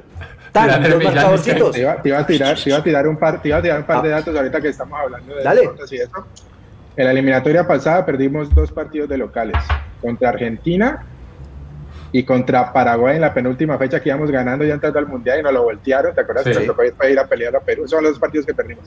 [0.51, 1.71] tan, los marcadorcitos.
[1.71, 3.61] Te iba, te iba, a tirar, te iba a tirar un par, te iba a
[3.61, 4.17] tirar un par de ah.
[4.17, 5.69] datos ahorita que estamos hablando de Dale.
[5.91, 6.27] y eso.
[6.95, 9.57] En la eliminatoria pasada perdimos dos partidos de locales
[10.01, 11.05] contra Argentina
[12.13, 15.43] y contra Paraguay en la penúltima fecha que íbamos ganando ya entrando al mundial y
[15.43, 16.13] nos lo voltearon.
[16.13, 17.87] ¿Te acuerdas que nos tocó ir a pelear a Perú?
[17.87, 18.85] Son los dos partidos que perdimos.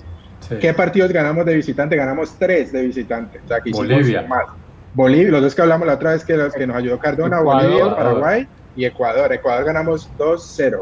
[0.60, 1.96] ¿Qué partidos ganamos de visitante?
[1.96, 3.40] Ganamos tres de visitante.
[3.44, 4.22] O sea, que Bolivia.
[4.22, 4.46] más.
[4.94, 8.48] Bolivia, los dos que hablamos la otra vez que, que nos ayudó Cardona, Bolivia, Paraguay
[8.76, 9.32] y Ecuador.
[9.32, 10.78] Ecuador ganamos 2-0.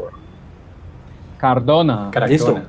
[1.39, 2.11] Cardona.
[2.27, 2.61] Listo.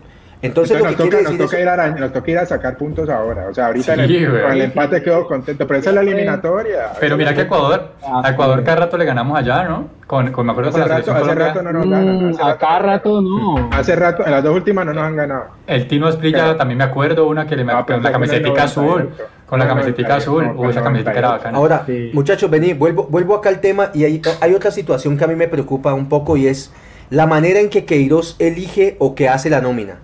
[0.43, 3.49] Entonces, nos, toca, ir a, nos, toca, ir a, sacar puntos ahora.
[3.49, 6.91] O sea, ahorita con el empate quedo contento, pero esa es la eliminatoria.
[7.01, 9.89] Pero mira que Ecuador, a Ecuador cada rato le ganamos allá, ¿no?
[10.07, 12.31] Con, con me acuerdo hace con la rato, hace rato no nos ganan.
[12.31, 13.71] Mm, a cada rato no.
[13.73, 15.45] Hace rato, en las dos últimas no nos han ganado.
[15.67, 19.11] El Tino Esprilla también me acuerdo una que le no, con la camiseta azul.
[19.47, 20.53] Con la camiseta azul.
[20.55, 21.57] Uy, esa camiseta era bacana.
[21.57, 25.29] Ahora, muchachos, vení, vuelvo, vuelvo acá al tema y hay, hay otra situación que a
[25.29, 26.73] mí me preocupa un poco y es
[27.09, 29.99] la manera en que Queiroz elige o que hace la nómina.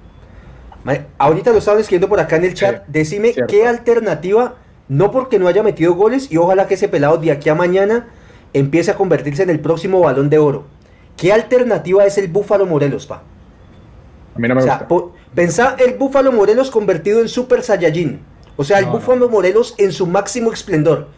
[1.18, 2.84] Ahorita lo estaban escribiendo por acá en el chat.
[2.86, 4.56] Decime qué alternativa,
[4.88, 8.08] no porque no haya metido goles, y ojalá que ese pelado de aquí a mañana
[8.52, 10.64] empiece a convertirse en el próximo balón de oro.
[11.16, 13.22] ¿Qué alternativa es el Búfalo Morelos, pa?
[14.34, 15.18] A mí no me O sea, gusta.
[15.34, 18.20] pensá el Búfalo Morelos convertido en Super Saiyajin.
[18.56, 21.08] O sea, el No, Búfalo Morelos en su máximo esplendor.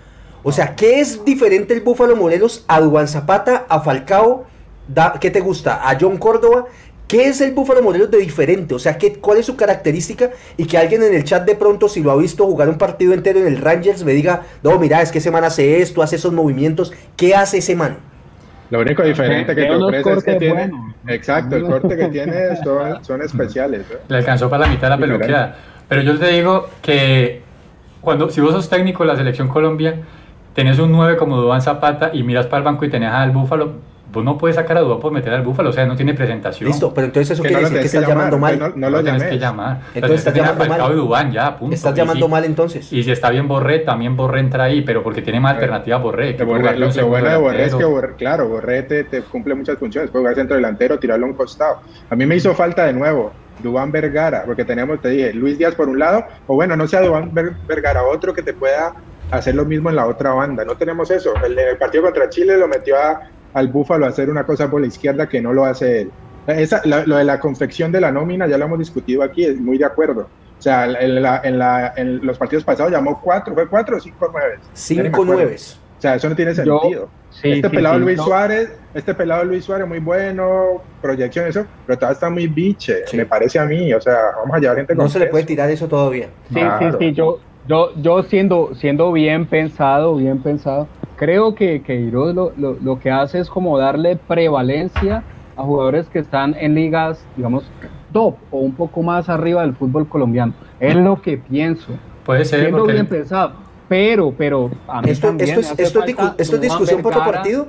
[0.43, 4.45] O sea, ¿qué es diferente el Búfalo Morelos a Duan Zapata, a Falcao?
[4.87, 5.89] Da- ¿Qué te gusta?
[5.89, 6.67] ¿A John Córdoba?
[7.07, 8.75] ¿Qué es el Búfalo Morelos de diferente?
[8.75, 10.31] O sea, ¿qué, ¿cuál es su característica?
[10.57, 13.13] Y que alguien en el chat de pronto, si lo ha visto jugar un partido
[13.13, 16.17] entero en el Rangers, me diga, no, mira, es que ese man hace esto, hace
[16.17, 16.93] esos movimientos.
[17.17, 17.99] ¿Qué hace ese man?
[18.71, 20.71] Lo único diferente que te ofrece es que tiene.
[21.07, 23.83] Exacto, el corte que tiene son, son especiales.
[23.91, 23.99] ¿eh?
[24.09, 25.57] Le alcanzó para la mitad de la peluqueada.
[25.89, 27.43] Pero yo te digo que
[28.01, 29.97] cuando, si vos sos técnico de la selección Colombia,
[30.55, 33.75] tenés un 9 como Duván Zapata y miras para el banco y tenés al Búfalo,
[34.15, 36.69] vos no puedes sacar a Duván por meter al Búfalo, o sea, no tiene presentación.
[36.71, 38.53] Listo, pero entonces eso Que quiere no lo decir que estás llamando mal.
[38.55, 39.81] que No, no lo tienes que llamar.
[39.95, 40.93] Entonces estás llamando mal.
[40.93, 41.75] y Duván, ya, punto.
[41.75, 42.93] Estás llamando si- mal entonces.
[42.93, 46.37] Y si está bien Borré, también Borré entra ahí, pero porque tiene más alternativa Borré.
[46.37, 47.85] que Borré- lo- bueno de Borré es que.
[47.85, 50.11] Borré- claro, Borré te, te cumple muchas funciones.
[50.11, 51.81] Puede jugar centro delantero, tirarlo a un costado.
[52.09, 55.75] A mí me hizo falta de nuevo Dubán Vergara, porque tenemos, te dije, Luis Díaz
[55.75, 58.93] por un lado, o bueno, no sea Dubán Ver- Vergara, otro que te pueda
[59.31, 60.65] hacer lo mismo en la otra banda.
[60.65, 61.33] No tenemos eso.
[61.45, 63.21] El, el partido contra Chile lo metió a-
[63.55, 66.11] al Búfalo a hacer una cosa por la izquierda que no lo hace él.
[66.47, 69.59] Esa, la- lo de la confección de la nómina ya lo hemos discutido aquí, es
[69.59, 70.29] muy de acuerdo.
[70.59, 74.01] O sea, en, la- en la- en los partidos pasados llamó cuatro, fue cuatro o
[74.01, 74.57] cinco nueve.
[74.75, 75.81] Cinco nueves.
[75.99, 77.09] O sea, eso no tiene Yo- sentido.
[77.31, 78.25] Sí, este sí, pelado sí, Luis no.
[78.27, 83.17] Suárez, este pelado Luis Suárez muy bueno, proyección eso, pero todavía está muy biche, Sí.
[83.17, 85.33] me parece a mí, o sea, vamos a llevar gente con No se le peso.
[85.33, 86.29] puede tirar eso todavía.
[86.49, 86.93] Sí, Claro.
[86.93, 90.87] sí, sí, yo, yo, yo siendo, siendo bien pensado, bien pensado,
[91.17, 95.23] creo que, que Queiroz lo, lo, lo que hace es como darle prevalencia
[95.57, 97.65] a jugadores que están en ligas, digamos,
[98.13, 100.53] top o un poco más arriba del fútbol colombiano.
[100.81, 101.93] Es lo que pienso,
[102.25, 103.53] Puede ser, siendo porque bien pensado.
[103.89, 106.61] Pero, pero a mí Esto, también esto, es, esto, es, falta discu- esto es Duván
[106.63, 107.67] discusión para otro partido.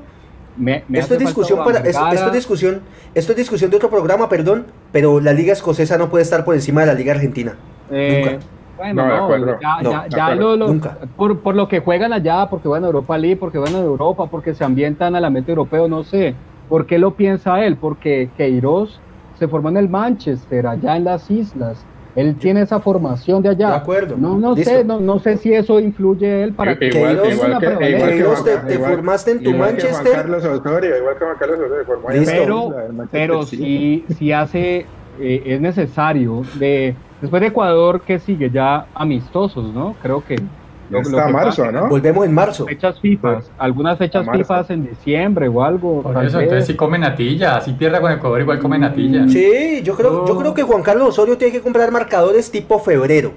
[0.57, 2.81] me- me Esto es discusión para esto, esto es discusión
[3.13, 6.55] esto es discusión de otro programa, perdón, pero la liga escocesa no puede estar por
[6.55, 7.55] encima de la liga argentina.
[7.91, 8.45] Eh, Nunca.
[8.77, 9.57] Bueno, No, acuerdo.
[9.61, 10.79] ya, No, ya, ya lo-
[11.15, 14.27] por, por lo que juegan allá, porque van a Europa League, porque van a Europa,
[14.29, 16.35] porque se ambientan al ambiente europeo, no sé.
[16.69, 17.77] ¿Por qué lo piensa él?
[17.77, 18.99] Porque Queiroz
[19.37, 21.85] se formó en el Manchester, allá en las islas.
[22.15, 23.69] Él tiene esa formación de allá.
[23.71, 24.15] De acuerdo.
[24.17, 24.71] No, no Listo.
[24.71, 27.79] sé, no, no sé si eso influye él para Igual, Queiroz igual una que, igual
[27.81, 30.13] que Queiroz, Juan- te- te igual- formaste en tu igual que Juan Manchester.
[30.21, 34.05] Carlos Osorio, igual que Juan Carlos Osorio, se formó en la pero, Manchester pero sí,
[34.17, 34.85] sí hace,
[35.19, 39.95] eh, es necesario de después de Ecuador que sigue ya amistosos, ¿no?
[40.01, 41.87] Creo que lo- lo Está que marzo, pasa- ¿no?
[41.89, 42.65] Volvemos en marzo.
[42.65, 44.25] fechas FIFA, algunas fechas.
[44.31, 46.03] FIFA en diciembre o algo.
[46.03, 49.27] por eso, entonces si come natilla, si pierda con Ecuador igual come natilla.
[49.27, 50.37] Sí, yo creo, yo Oh.
[50.39, 53.31] creo que Juan Carlos Osorio tiene que comprar marcadores tipo febrero.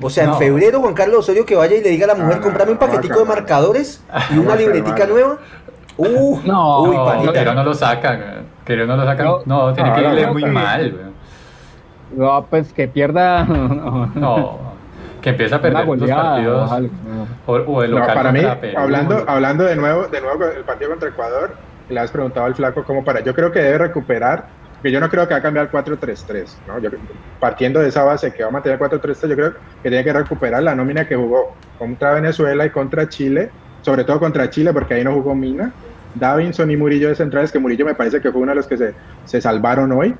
[0.00, 2.38] O sea, en febrero Juan Carlos Osorio que vaya y le diga a la mujer,
[2.38, 4.02] Ah, comprame un paquetico no, de marcadores
[4.34, 5.38] y una libretica nueva.
[5.98, 7.32] Uh, No, uy, No, panita.
[7.34, 8.20] pero no lo sacan,
[8.64, 9.26] que no lo sacan.
[9.26, 11.12] No, No, tiene no, que no, irle no, muy mal.
[12.14, 13.44] No, pues que pierda
[14.14, 14.58] No,
[15.20, 16.70] que empieza a perder los partidos
[17.46, 18.78] o el No, local para mí, Perú.
[18.78, 21.54] hablando, hablando de nuevo, de nuevo el partido contra Ecuador,
[21.88, 23.20] le has preguntado al flaco cómo para.
[23.20, 24.46] Yo creo que debe recuperar,
[24.82, 26.78] que yo no creo que va a cambiar 4-3-3, ¿no?
[26.80, 26.90] Yo,
[27.40, 29.52] partiendo de esa base que va a mantener 4-3-3, yo creo
[29.82, 33.50] que tiene que recuperar la nómina que jugó contra Venezuela y contra Chile,
[33.80, 35.72] sobre todo contra Chile, porque ahí no jugó Mina.
[36.14, 38.76] Davinson y Murillo de centrales, que Murillo me parece que fue uno de los que
[38.76, 38.94] se,
[39.24, 40.14] se salvaron hoy.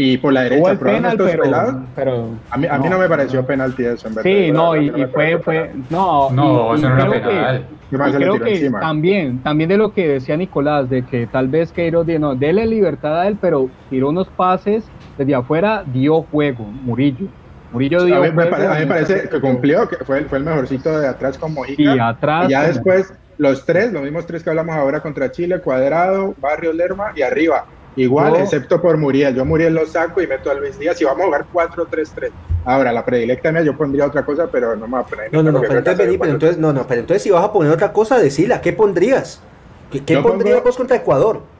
[0.00, 1.74] Y por la derecha, el penal, estos pero, pelados.
[1.96, 4.30] pero A mí, a mí no, me pareció penalti eso, en verdad.
[4.30, 7.28] Sí, no, y, no fue, fue, no, No, y- eso y no era creo que-
[7.28, 7.66] penal.
[7.90, 8.80] Y creo que encima.
[8.80, 13.18] también, también de lo que decía Nicolás, de que tal vez Queiroz no, dele libertad
[13.22, 14.84] a él, pero tiró unos pases
[15.16, 17.26] desde afuera, dio juego, Murillo.
[17.72, 18.50] Murillo dio A mí, me, juego.
[18.50, 21.36] pare- a mí me parece que cumplió, que fue, el- fue el mejorcito de atrás
[21.38, 21.82] con Mojica.
[21.82, 22.46] Y atrás.
[22.48, 26.34] Y ya como- después, los tres, los mismos tres que hablamos ahora contra Chile, Cuadrado,
[26.38, 27.64] Barrio Lerma y arriba.
[27.94, 29.34] Igual, excepto por Muriel.
[29.34, 32.32] Yo Muriel lo saco y meto a Luis Díaz y vamos a jugar 4-3-3.
[32.64, 35.28] Ahora, la predilecta mía, yo pondría otra cosa, pero no me voy a poner.
[35.32, 37.52] No, no, no, pero entonces vení, pero entonces, no, no, pero entonces si vas a
[37.52, 39.48] poner otra cosa, decila, ¿qué pondrías?
[39.88, 41.54] ¿Qué, qué pondrías pongo- vos contra Ecuador?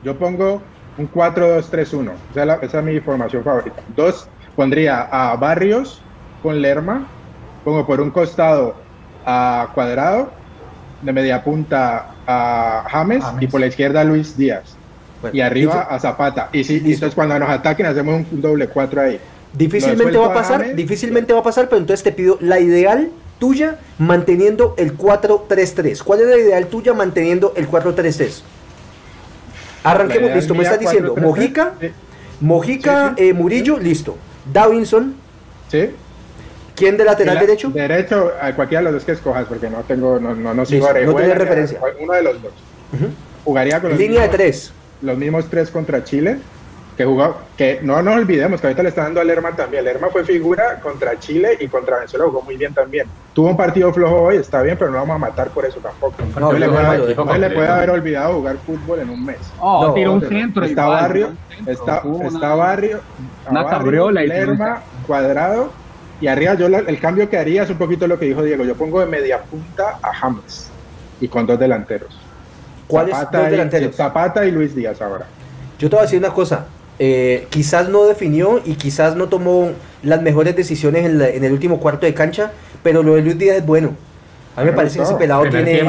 [0.00, 2.26] Yo pongo un 4-2-3-1.
[2.30, 3.82] Esa, es la- esa es mi formación favorita.
[3.86, 6.08] Dos, pondría a Barrios
[6.40, 7.12] con Lerma.
[7.62, 8.88] Pongo por un costado
[9.24, 10.42] a Cuadrado.
[11.02, 13.22] De media punta a James.
[13.22, 13.42] James.
[13.42, 14.76] Y por la izquierda a Luis Díaz.
[15.20, 16.48] Bueno, y arriba a Zapata.
[16.52, 16.94] Y sí, y Listo.
[16.94, 19.20] entonces cuando nos ataquen hacemos un, un doble 4 ahí.
[19.52, 20.76] Difícilmente va a suelto a pasar, James.
[20.76, 26.02] difícilmente va a pasar, pero entonces te pido la ideal tuya manteniendo el 4-3-3.
[26.02, 28.42] ¿Cuál es la ideal tuya manteniendo el 4-3-3?
[29.84, 31.20] Arranquemos, listo, me estás diciendo 4-3-3.
[31.22, 31.86] Mojica, Sí.
[32.40, 33.28] Mojica, Sí, sí.
[33.28, 34.16] eh, Murillo, listo.
[34.52, 35.14] Davinson,
[35.68, 35.90] ¿Sí?
[36.76, 37.70] ¿Quién de lateral la- derecho?
[37.70, 40.86] Derecho, a cualquiera de los dos que escojas, porque no tengo, no, no, no sigo
[40.86, 41.80] Listo, a no Orejuela tienes ni a- referencia.
[42.00, 42.52] Uno de los dos.
[42.92, 43.06] Ujú.
[43.44, 44.72] Jugaría con los Línea de mismos- tres.
[45.02, 46.38] los mismos tres contra Chile.
[46.96, 49.84] que jugó, que no nos olvidemos que ahorita le está dando a Lerma también.
[49.84, 53.06] Lerma fue figura contra Chile y contra Venezuela jugó muy bien también.
[53.34, 56.14] Tuvo un partido flojo hoy, está bien, pero no vamos a matar por eso tampoco.
[56.40, 59.36] No, le, puede, le puede haber olvidado jugar fútbol en un mes.
[59.60, 60.64] Oh, tiró un centro.
[60.64, 61.32] Está Barrio,
[61.66, 63.00] está, está Barrio,
[63.50, 65.70] una cabriola Lerma, Cuadrado.
[66.20, 68.64] Y arriba yo el cambio que haría es un poquito lo que dijo Diego.
[68.64, 70.70] Yo pongo de media punta a James
[71.20, 72.18] y con dos delanteros.
[72.86, 73.94] ¿Cuáles dos delanteros?
[73.94, 75.26] Zapata y Luis Díaz ahora.
[75.78, 76.66] Yo te voy a decir una cosa.
[76.98, 82.06] Eh, quizás no definió y quizás no tomó las mejores decisiones en, el último cuarto
[82.06, 82.52] de cancha,
[82.82, 83.94] pero lo de Luis Díaz es bueno.
[84.54, 85.82] A mí me parece que ese pelado tiene,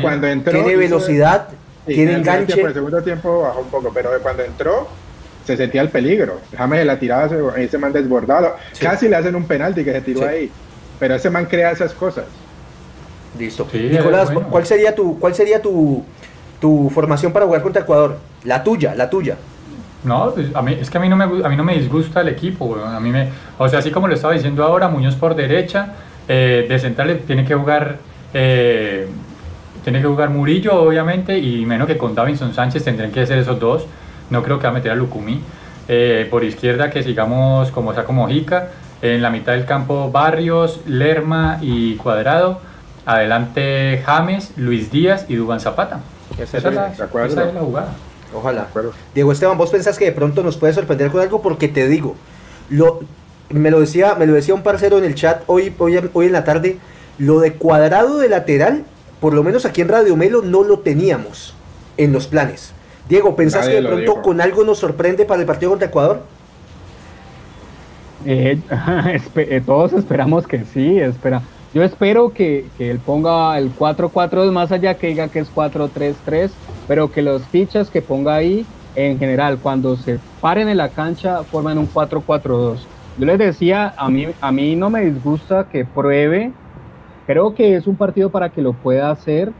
[0.00, 1.46] cuando entró, tiene velocidad,
[1.86, 2.60] tiene enganche.
[2.60, 4.88] el segundo tiempo bajó un poco, pero cuando entró
[5.44, 6.40] se sentía el peligro.
[6.50, 8.56] Déjame la tirada, ese man desbordado.
[8.80, 10.50] Casi le hacen un penalti que se tiró ahí.
[10.98, 12.24] Pero ese man crea esas cosas.
[13.38, 13.66] Listo.
[13.72, 16.04] Nicolás, ¿cuál sería tu, cuál sería tu,
[16.60, 18.18] tu formación para jugar contra Ecuador?
[18.44, 19.36] La tuya, la tuya.
[20.04, 22.20] No, pues, a mí, es que a mí no me, a mí no me disgusta
[22.20, 25.34] el equipo, A mí me, o sea, así como lo estaba diciendo ahora, Muñoz por
[25.34, 25.94] derecha,
[26.28, 27.96] eh, de central tiene que jugar,
[28.34, 29.08] eh,
[29.82, 33.58] tiene que jugar Murillo, obviamente, y menos que con Davinson Sánchez tendrían que ser esos
[33.58, 33.86] dos.
[34.34, 35.40] No creo que va a meter a Lucumí.
[35.86, 38.70] Eh, por izquierda que sigamos como sea como Jica.
[39.00, 42.60] En la mitad del campo Barrios, Lerma y Cuadrado.
[43.06, 46.00] Adelante James, Luis Díaz y Duban Zapata.
[46.36, 46.64] esa es
[47.54, 47.92] la jugada.
[48.34, 48.66] Ojalá.
[49.14, 52.16] Diego Esteban, vos pensás que de pronto nos puede sorprender con algo porque te digo,
[52.68, 53.00] lo,
[53.50, 56.32] me lo decía, me lo decía un parcero en el chat hoy, hoy, hoy en
[56.32, 56.78] la tarde,
[57.18, 58.84] lo de cuadrado de lateral,
[59.20, 61.54] por lo menos aquí en Radio Melo no lo teníamos
[61.96, 62.73] en los planes.
[63.08, 66.22] Diego, ¿pensás que de pronto con algo nos sorprende para el partido contra Ecuador?
[68.24, 68.58] Eh,
[69.36, 71.42] eh, todos esperamos que sí, espera.
[71.74, 76.50] Yo espero que, que él ponga el 4-4 más allá que diga que es 4-3-3
[76.86, 81.42] pero que los fichas que ponga ahí, en general, cuando se paren en la cancha,
[81.44, 82.78] forman un 4-4-2.
[83.18, 86.52] Yo les decía, a mí, a mí no me disgusta que pruebe,
[87.26, 89.52] creo que es un partido para que lo pueda hacer,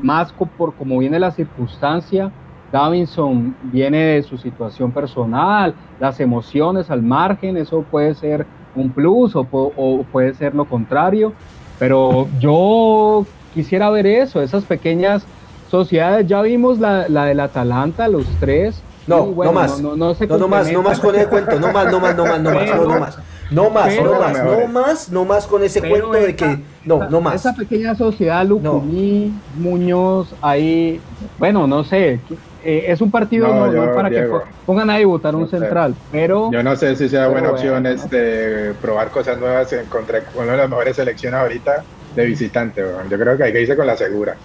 [0.00, 2.32] más por como viene la circunstancia.
[2.72, 9.36] Davinson viene de su situación personal, las emociones al margen, eso puede ser un plus
[9.36, 11.34] o, o puede ser lo contrario,
[11.78, 15.26] pero yo quisiera ver eso, esas pequeñas
[15.70, 18.82] sociedades, ya vimos la, la del Atalanta, los tres.
[19.06, 19.80] No, no más.
[19.80, 22.40] No, no, no, más, no más con el cuento, no más, no más, no más,
[22.40, 23.18] no más, no, más.
[23.50, 26.62] No más, no más, no más, no más con ese cuento de que.
[26.84, 27.34] No, no más.
[27.34, 31.00] Esa pequeña sociedad, Lucumí, Muñoz, ahí.
[31.38, 32.20] Bueno, no sé.
[32.64, 34.28] Eh, es un partido no, para que
[34.64, 36.50] pongan a votar un central, pero.
[36.52, 40.58] Yo no sé si sea buena opción este, probar cosas nuevas en contra una de
[40.58, 41.84] las mejores selecciones ahorita
[42.14, 42.84] de visitante.
[43.10, 44.36] Yo creo que hay que irse con la segura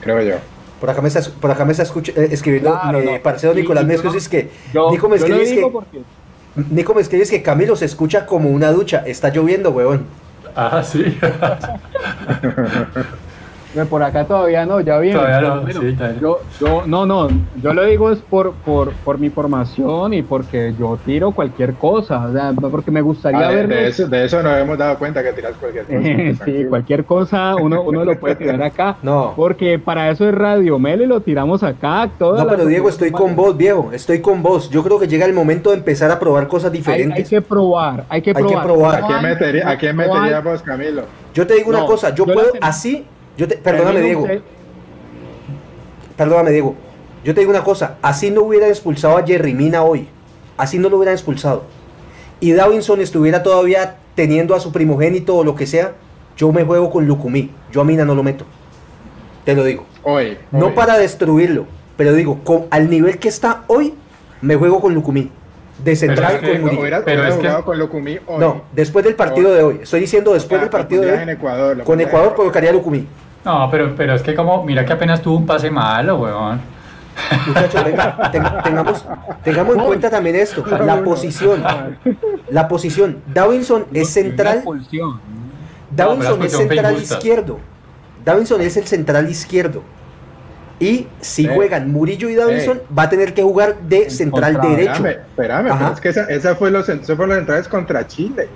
[0.00, 0.36] creo yo.
[0.80, 3.54] Por acá me está, por acá me está eh, escribiendo claro, me, no.
[3.54, 4.50] Nicolás Mezcos, es que
[4.90, 6.02] Nico me escribe que
[6.70, 10.06] Nico me escribe que Camilo se escucha como una ducha, está lloviendo, weón.
[10.56, 11.04] Ah, sí.
[13.88, 15.20] Por acá todavía no, ya viene.
[16.20, 17.28] yo, yo, no, no,
[17.62, 22.26] yo lo digo es por, por, por mi formación y porque yo tiro cualquier cosa,
[22.26, 23.68] o sea, porque me gustaría ver.
[23.68, 26.44] De, eso, de eso nos hemos dado cuenta que tiras cualquier cosa.
[26.44, 28.96] sí, cualquier cosa uno, uno lo puede tirar acá.
[29.02, 29.34] no.
[29.36, 32.10] Porque para eso es Radio Melo y lo tiramos acá.
[32.18, 34.68] no, pero Diego, estoy con vos, Diego, estoy con vos.
[34.70, 37.18] Yo creo que llega el momento de empezar a probar cosas diferentes.
[37.18, 38.50] Hay, que probar, hay que probar.
[38.50, 39.04] Hay que probar.
[39.04, 39.06] ¿A
[39.76, 41.02] quién, metería, vos, Camilo?
[41.32, 43.06] Yo te digo una cosa, yo, puedo así
[43.36, 44.26] yo te, perdóname, Diego.
[46.16, 46.74] Perdóname, Diego.
[47.24, 50.08] Yo te digo una cosa, así no hubiera expulsado a Jerry Mina hoy.
[50.56, 51.64] Así no lo hubieran expulsado.
[52.40, 55.94] Y Davinson estuviera todavía teniendo a su primogénito o lo que sea,
[56.36, 57.50] yo me juego con Lucumí.
[57.72, 58.44] Yo a Mina no lo meto.
[59.44, 59.84] Te lo digo.
[60.02, 60.38] Hoy.
[60.50, 61.66] No para destruirlo,
[61.96, 63.94] pero digo, con, al nivel que está hoy,
[64.40, 65.30] me juego con Lucumí.
[65.84, 67.02] De central con Murillo.
[67.04, 67.48] pero es que...
[67.64, 68.38] con Lucumí hoy.
[68.38, 69.80] No, después del partido de hoy.
[69.82, 71.30] Estoy diciendo después del partido de hoy.
[71.30, 73.06] Ecuador, con Ecuador colocaría Lucumí.
[73.44, 76.60] No, pero, pero es que como, mira que apenas tuvo un pase malo, weón.
[77.46, 79.04] Muchachos, venga, tengamos,
[79.42, 81.62] tengamos en cuenta también esto, la posición.
[82.48, 83.22] La posición.
[83.26, 84.62] Davinson es central.
[85.90, 87.58] Davinson es central izquierdo.
[88.24, 89.82] Davinson es el central izquierdo.
[90.80, 95.06] Y si juegan Murillo y Davinson, va a tener que jugar de central derecho.
[95.06, 98.48] Espérame, espérame es que esa, esa fue los, esa fue los entradas contra Chile.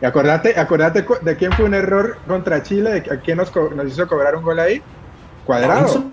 [0.00, 4.08] Y acordate, acordate de quién fue un error contra Chile, de quién nos, nos hizo
[4.08, 4.80] cobrar un gol ahí.
[5.44, 6.04] Cuadrado.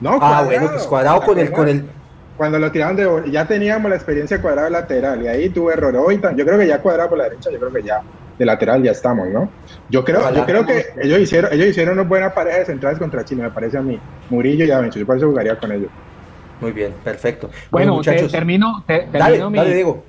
[0.00, 0.34] No, cuadrado.
[0.34, 1.90] Ah, bueno, pues cuadrado con el, con el.
[2.38, 5.94] Cuando lo tiraron de ya teníamos la experiencia cuadrado lateral y ahí tuve error.
[5.96, 8.00] Hoy, yo creo que ya cuadrado por la derecha, yo creo que ya
[8.38, 9.48] de lateral ya estamos, ¿no?
[9.88, 13.24] Yo creo, yo creo que ellos hicieron, ellos hicieron una buena pareja de centrales contra
[13.24, 13.98] Chile, me parece a mí.
[14.30, 15.88] Murillo y Avencho, yo por eso jugaría con ellos.
[16.60, 17.50] Muy bien, perfecto.
[17.70, 20.04] Bueno, termino, termino dale, mi, dale, Diego.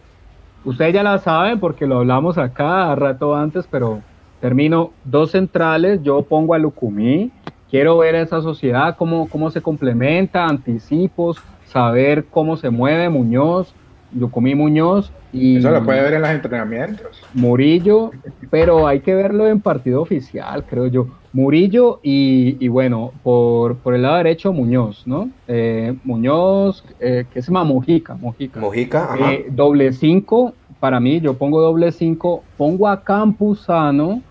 [0.64, 4.02] Ustedes ya la saben porque lo hablamos acá rato antes, pero
[4.40, 6.02] termino dos centrales.
[6.04, 7.32] Yo pongo a Lucumí.
[7.70, 13.74] Quiero ver esa sociedad, cómo, cómo se complementa, anticipos, saber cómo se mueve Muñoz,
[14.14, 15.12] Lucumí Muñoz.
[15.34, 17.22] Y Eso lo puede ver en los entrenamientos.
[17.34, 18.12] Murillo,
[18.50, 21.08] pero hay que verlo en partido oficial, creo yo.
[21.34, 25.30] Murillo y, bueno, por, por, el lado derecho Muñoz, ¿no?
[25.48, 28.16] Eh, Muñoz, eh, que se llama Mojica.
[28.16, 34.22] Mojica, Mojica eh, doble cinco, para mí, yo pongo doble cinco, pongo a Campuzano,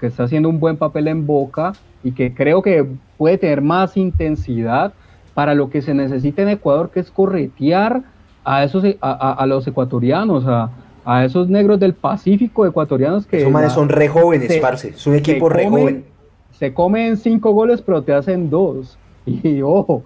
[0.00, 1.72] que está haciendo un buen papel en Boca
[2.02, 4.92] y que creo que puede tener más intensidad
[5.34, 8.02] para lo que se necesita en Ecuador, que es corretear
[8.44, 10.70] a, esos, a, los ecuatorianos, a,
[11.04, 13.38] a, esos negros del Pacífico ecuatorianos que...
[13.38, 16.14] Esos son re jóvenes, parce, es un equipo re joven
[16.58, 18.98] se comen cinco goles, pero te hacen dos.
[19.26, 20.02] Y ojo,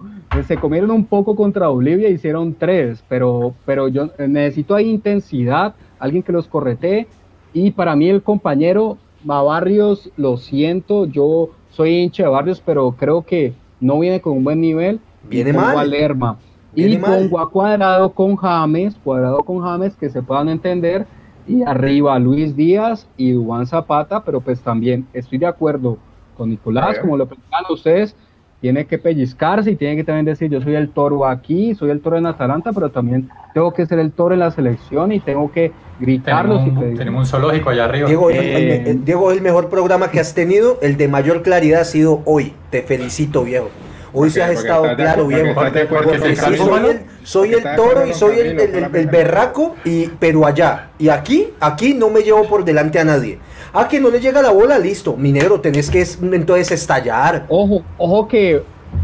[0.47, 6.23] se comieron un poco contra Bolivia, hicieron tres, pero, pero yo necesito ahí intensidad, alguien
[6.23, 7.07] que los correte.
[7.53, 12.91] Y para mí el compañero a Barrios, lo siento, yo soy hincha de Barrios, pero
[12.91, 15.01] creo que no viene con un buen nivel.
[15.29, 15.77] Viene mal.
[15.77, 16.37] A Lerma.
[16.87, 21.05] Y pongo a Cuadrado con James, Cuadrado con James, que se puedan entender.
[21.47, 25.97] Y arriba Luis Díaz y Juan Zapata, pero pues también estoy de acuerdo
[26.37, 28.15] con Nicolás, como lo platican ustedes,
[28.61, 32.01] tiene que pellizcarse y tiene que también decir, yo soy el toro aquí, soy el
[32.01, 35.51] toro en Atalanta, pero también tengo que ser el toro en la selección y tengo
[35.51, 36.63] que gritarlo.
[36.97, 38.07] Tenemos, un, zoológico allá arriba.
[38.07, 42.21] Diego, el, Diego, el mejor programa que has tenido, el de mayor claridad ha sido
[42.25, 42.53] hoy.
[42.69, 43.69] Te felicito, viejo.
[44.13, 45.61] Hoy se has estado claro, viejo.
[47.23, 50.89] soy el, toro y soy el, el, berraco, y, pero allá.
[50.97, 53.39] Y aquí, aquí no me llevo por delante a nadie.
[53.73, 55.15] Ah, que no le llega la bola, listo.
[55.15, 57.45] Minero, tenés que entonces estallar.
[57.49, 58.63] Ojo, ojo que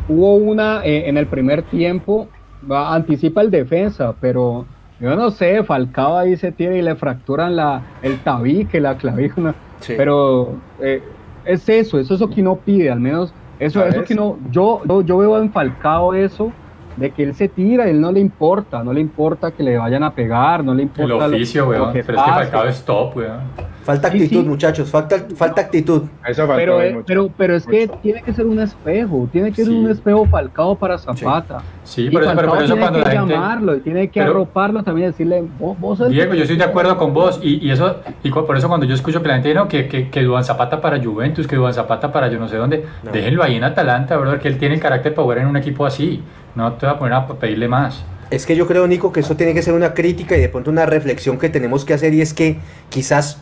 [0.09, 2.27] hubo una eh, en el primer tiempo,
[2.69, 4.65] va, anticipa el defensa, pero
[4.99, 9.53] yo no sé, Falcao ahí se tira y le fracturan la, el tabique, la clavícula.
[9.87, 11.03] Pero eh,
[11.43, 14.83] es eso, eso es lo que no pide, al menos eso, eso que no, yo,
[14.87, 16.57] yo, yo veo en Falcao eso
[16.97, 20.03] de que él se tira, él no le importa, no le importa que le vayan
[20.03, 21.25] a pegar, no le importa.
[21.25, 21.91] El oficio, weón.
[21.93, 23.39] Pero es que Falcao es top, weón.
[23.85, 26.03] Falta actitud, muchachos, falta, falta actitud.
[26.27, 29.87] Eso pero, pero, pero es que tiene que ser un espejo, tiene que ser un
[29.91, 31.59] espejo Falcao para Zapata.
[31.83, 35.11] Sí, pero, pero, por eso tiene cuando que la llamarlo y tiene que arroparlo también
[35.11, 38.67] decirle, vos, Diego, yo estoy de acuerdo con vos y, y eso y por eso
[38.67, 41.55] cuando yo escucho que la gente no que, que, que Duan Zapata para Juventus, que
[41.55, 44.75] Duan Zapata para yo no sé dónde, déjenlo ahí en Atalanta, brother, que él tiene
[44.75, 46.23] el carácter para jugar en un equipo así.
[46.55, 48.03] No te voy a poner a pedirle más.
[48.31, 50.71] Es que yo creo, Nico, que eso tiene que ser una crítica y de pronto
[50.71, 52.57] una reflexión que tenemos que hacer y es que
[52.89, 53.41] quizás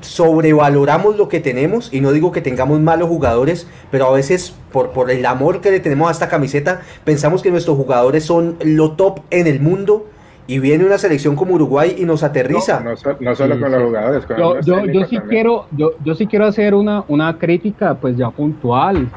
[0.00, 4.90] sobrevaloramos lo que tenemos y no digo que tengamos malos jugadores, pero a veces por,
[4.90, 8.92] por el amor que le tenemos a esta camiseta pensamos que nuestros jugadores son lo
[8.92, 10.06] top en el mundo
[10.46, 12.80] y viene una selección como Uruguay y nos aterriza.
[12.80, 14.24] No, solo con los jugadores.
[14.64, 19.08] yo, yo, sí quiero, yo, yo sí quiero hacer una, una crítica pues ya puntual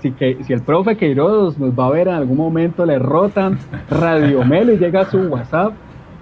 [0.00, 3.58] si, que, si el profe Queiroz nos va a ver en algún momento, le rotan
[3.90, 5.72] Radio Melo y llega a su WhatsApp.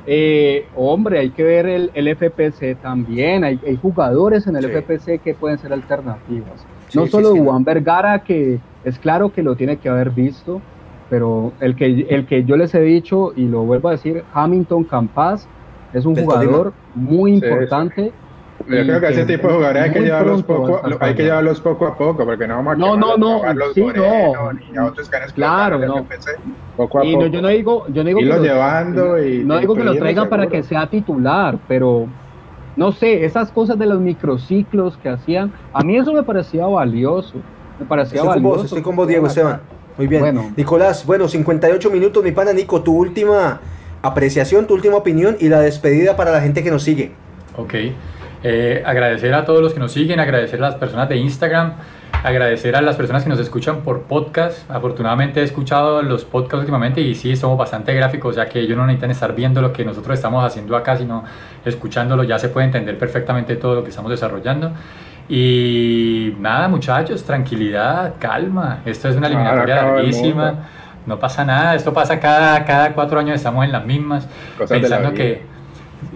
[0.07, 3.45] Eh, hombre, hay que ver el, el FPC también.
[3.45, 6.66] Hay, hay, jugadores en el FPC que pueden ser alternativas.
[6.95, 10.62] no solo Juan Vergara, que es claro que lo tiene que haber visto,
[11.11, 14.85] pero el que, el que yo les he dicho y lo vuelvo a decir, Hamilton
[14.85, 15.47] Campas
[15.93, 18.12] es un jugador muy importante.
[18.68, 21.86] Yo creo que ese tipo de jugadores hay que, llevarlos poco, hay que llevarlos poco
[21.86, 23.42] a poco, porque no vamos a No, no, no,
[23.74, 24.52] sí, no.
[24.52, 26.06] Ni a otros que han claro, no.
[26.76, 27.24] poco a y poco.
[27.24, 29.94] No, yo no digo, yo no digo que lo llevando y no digo que lo
[29.96, 32.06] traigan para que sea titular, pero
[32.76, 37.34] no sé, esas cosas de los microciclos que hacían, a mí eso me parecía valioso.
[37.80, 38.48] Me parecía estoy valioso.
[38.48, 39.60] Con vos, estoy con vos, Diego Esteban.
[39.96, 40.20] Muy bien.
[40.20, 40.52] Bueno.
[40.56, 43.60] Nicolás, bueno, 58 minutos, mi pana Nico, tu última
[44.02, 47.12] apreciación, tu última opinión y la despedida para la gente que nos sigue.
[47.56, 47.74] Ok.
[48.43, 51.72] Eh, agradecer a todos los que nos siguen, agradecer a las personas de Instagram,
[52.22, 54.70] agradecer a las personas que nos escuchan por podcast.
[54.70, 58.86] Afortunadamente he escuchado los podcasts últimamente y sí, somos bastante gráficos, ya que ellos no
[58.86, 61.24] necesitan estar viendo lo que nosotros estamos haciendo acá, sino
[61.64, 64.72] escuchándolo ya se puede entender perfectamente todo lo que estamos desarrollando.
[65.28, 68.78] Y nada, muchachos, tranquilidad, calma.
[68.86, 70.55] Esto es una eliminatoria larguísima.
[71.07, 74.28] No pasa nada, esto pasa cada, cada cuatro años, estamos en las mismas,
[74.68, 75.57] pensando que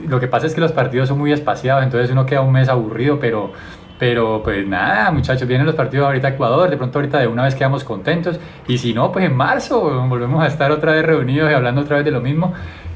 [0.08, 2.68] lo que pasa es que los partidos son muy espaciados, entonces uno queda un mes
[2.68, 3.52] aburrido, pero,
[3.98, 7.44] pero pues nada, muchachos, vienen los partidos ahorita a Ecuador, de pronto ahorita de una
[7.44, 11.50] vez quedamos contentos, y si no, pues en marzo volvemos a estar otra vez reunidos
[11.50, 12.52] y hablando otra vez de lo mismo,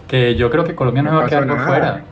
[0.08, 2.04] que yo creo que Colombia no, va a quedar por fuera.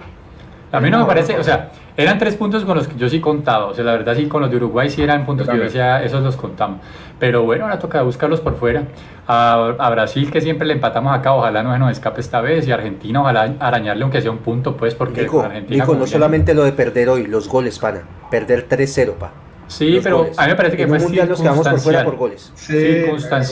[0.74, 3.20] A mí no me parece, o sea, eran tres puntos con los que yo sí
[3.20, 3.66] contaba.
[3.66, 6.02] O sea, la verdad sí, con los de Uruguay sí eran puntos que yo decía,
[6.02, 6.80] esos los contamos.
[7.18, 8.82] Pero bueno, ahora toca buscarlos por fuera.
[9.26, 12.66] A, Brasil, que siempre le empatamos acá, ojalá no se nos escape esta vez.
[12.66, 15.86] Y a Argentina, ojalá arañarle aunque sea un punto, pues, porque Nico, Argentina.
[15.86, 18.02] no solamente lo de perder hoy, los goles, pana.
[18.30, 19.30] Perder 3-0, pa.
[19.74, 22.52] Sí, pero a mí me parece que fue mundial nos quedamos por fuera por goles.
[22.54, 23.04] Sí,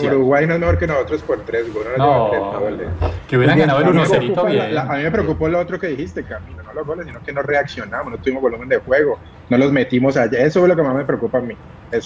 [0.06, 1.92] Uruguay no es mejor que nosotros por tres goles.
[1.98, 2.30] No,
[3.28, 4.78] que hubieran ganado el 1-0 bien.
[4.78, 7.42] a mí me preocupó lo otro que dijiste, Camino, no los goles, sino que no
[7.42, 9.18] reaccionamos, no tuvimos volumen de juego,
[9.48, 10.38] no los metimos allá.
[10.44, 11.56] Eso es lo que más me preocupa a mí.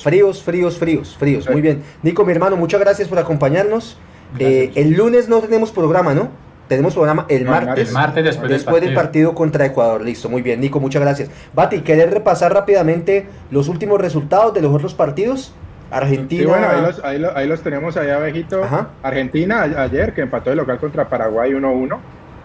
[0.02, 1.48] Fríos, fríos, fríos, fríos.
[1.48, 1.82] Muy bien.
[2.02, 3.98] Nico, mi hermano, muchas gracias por acompañarnos.
[4.38, 6.30] Eh, el lunes no tenemos programa, ¿no?
[6.68, 7.88] Tenemos programa el martes.
[7.88, 9.34] El martes después, después del, partido.
[9.34, 10.02] contra Ecuador.
[10.02, 11.30] Listo, muy bien, Nico, muchas gracias.
[11.54, 15.54] Bati, ¿querés repasar rápidamente los últimos resultados de los otros partidos?
[15.90, 16.42] Argentina.
[16.42, 18.62] Sí, bueno, ahí los, ahí los, tenemos ahí abejito.
[19.02, 21.98] Argentina ayer, que empató el local contra Paraguay 1-1.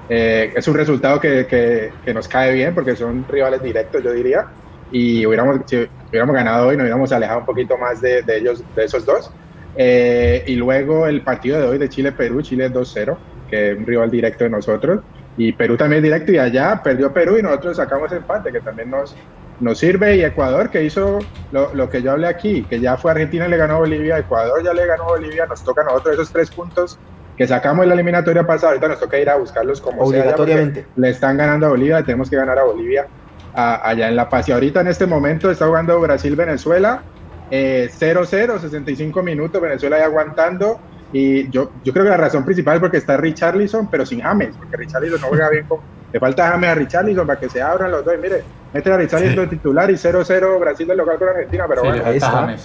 [0.10, 4.46] Eh, es un resultado que, que, nos cae bien porque son rivales directos, yo diría.
[4.92, 8.64] Y hubiéramos, si hubiéramos ganado hoy, nos hubiéramos alejado un poquito más de, de ellos,
[8.76, 9.32] de esos dos.
[9.76, 13.18] Eh, y luego el partido de hoy de Chile-Perú, Chile 2-0
[13.52, 15.02] que es un rival directo de nosotros.
[15.38, 18.90] Y Perú también es directo y allá perdió Perú y nosotros sacamos empate, que también
[18.90, 19.16] nos,
[19.60, 20.18] nos sirve.
[20.18, 21.20] Y Ecuador, que hizo
[21.52, 24.64] lo, lo, que yo hablé aquí, que ya fue Argentina le ganó a Bolivia, Ecuador
[24.64, 26.98] ya le ganó a Bolivia, nos toca a nosotros esos tres puntos
[27.38, 30.86] que sacamos en la eliminatoria pasada, ahorita nos toca ir a buscarlos como Obligatoriamente.
[30.96, 33.08] le están ganando a Bolivia, tenemos que ganar a Bolivia
[33.54, 34.48] allá en La Paz.
[34.50, 37.04] Y ahorita en este momento está jugando Brasil-Venezuela,
[37.50, 40.80] 0-0, eh, 65 minutos, Venezuela ahí aguantando
[41.14, 44.56] y yo, yo creo que la razón principal es porque está Richarlison, pero sin James,
[44.58, 45.80] porque Richarlison no juega bien con.
[46.14, 48.14] Le falta James a Richarlison para que se abran los dos.
[48.16, 48.44] Y mire,
[48.74, 52.18] mete a Richarlison de titular y 0-0 Brasil del local con Argentina, pero bueno, ahí
[52.18, 52.56] está.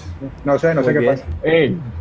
[0.44, 1.24] No sé, no sé qué pasa.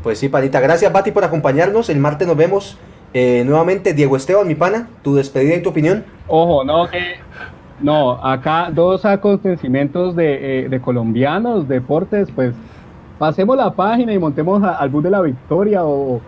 [0.04, 0.60] Pues sí, panita.
[0.60, 1.90] Gracias, Bati, por acompañarnos.
[1.90, 2.78] El martes nos vemos
[3.14, 3.94] eh, nuevamente.
[3.94, 6.04] Diego Esteban, mi pana, tu despedida y tu opinión.
[6.28, 7.16] Ojo, no, que.
[7.80, 12.56] No, acá dos acontecimientos de, eh, de colombianos, deportes, pues
[13.20, 16.22] pasemos la página y montemos al bus de la victoria o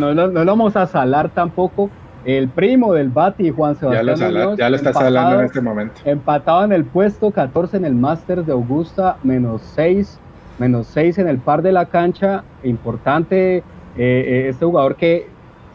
[0.00, 1.88] bueno, no, lo vamos a salar tampoco.
[2.24, 4.56] El primo del Bati, Juan Sebastián.
[4.56, 6.00] Ya lo, está salando en este momento.
[6.04, 10.18] Empatado en el puesto 14 en el Masters de Augusta, menos 6,
[10.58, 12.42] menos 6 en el par de la cancha.
[12.64, 13.62] Importante eh,
[13.96, 15.28] eh, este jugador que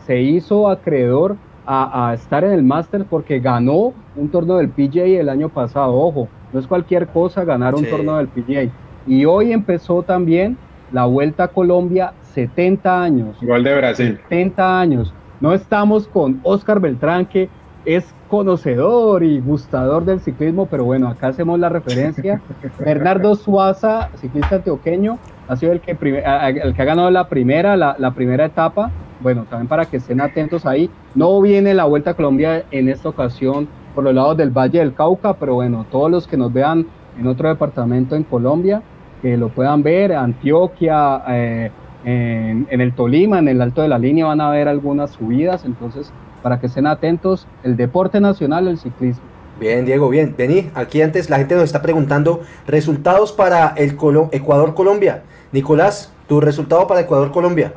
[0.05, 5.29] se hizo acreedor a, estar en el Masters porque ganó un torneo del PGA el
[5.29, 5.93] año pasado.
[5.93, 8.69] Ojo, no es cualquier cosa ganar un torneo del PGA.
[9.07, 10.57] Y hoy empezó también
[10.91, 13.37] la Vuelta a Colombia 70 años.
[13.41, 14.19] Gol de Brasil.
[14.29, 15.13] 70 años.
[15.41, 17.49] No estamos con Oscar Beltrán, que
[17.85, 22.41] es conocedor y gustador del ciclismo, pero bueno, acá hacemos la referencia.
[22.79, 25.17] Bernardo Suaza, ciclista antioqueño,
[25.47, 28.91] ha sido el que, el que ha ganado la primera, la, la, primera etapa.
[29.21, 30.89] Bueno, también para que estén atentos ahí.
[31.15, 34.93] No viene la Vuelta a Colombia en esta ocasión por los lados del Valle del
[34.93, 36.85] Cauca, pero bueno, todos los que nos vean
[37.19, 38.81] en otro departamento en Colombia,
[39.21, 41.71] que lo puedan ver, Antioquia, eh,
[42.05, 46.11] en, el Tolima, en el Alto de la Línea van a haber algunas subidas, entonces
[46.41, 49.23] para que estén atentos, el deporte nacional, el ciclismo.
[49.59, 50.35] Bien, Diego, bien.
[50.37, 53.97] Vení, aquí antes la gente nos está preguntando resultados para el
[54.31, 55.23] Ecuador-Colombia.
[55.51, 57.73] Nicolás, tu resultado para Ecuador-Colombia.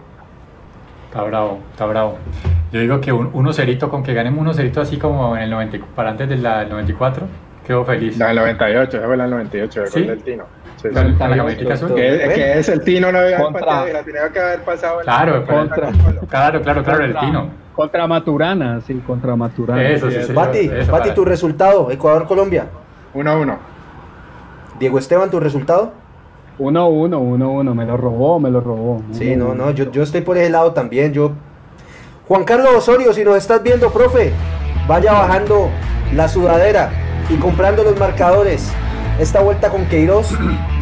[1.09, 2.19] Está bravo, está bravo.
[2.73, 5.79] Yo digo que un 1-0 con que ganemos un 1-0 así como en el 90,
[5.95, 7.27] para antes del 94,
[7.67, 8.17] quedo feliz.
[8.17, 10.03] La del 98, fue la 98, el ¿Sí?
[10.05, 10.45] del Tino.
[10.83, 15.01] Que, es el Tino, no había contra, la tenía que haber pasado.
[15.01, 15.91] Claro, contra,
[16.29, 17.51] claro, claro, claro, el Tino.
[17.75, 19.89] Contra Maturana, sí, contra Maturana.
[19.89, 22.67] Eso, sí, sí, Bati, Bati, tu resultado, Ecuador-Colombia.
[23.15, 23.57] 1-1.
[24.79, 25.93] Diego Esteban, tu resultado.
[26.59, 29.03] 1-1, 1-1, me lo robó, me lo robó.
[29.13, 31.13] Sí, no, no, yo, yo estoy por ese lado también.
[31.13, 31.33] Yo.
[32.29, 34.33] Juan Carlos Osorio, si nos estás viendo, profe,
[34.87, 35.71] vaya bajando
[36.15, 36.91] la sudadera
[37.29, 38.73] y comprando los marcadores.
[39.23, 40.33] Esta vuelta con Queiroz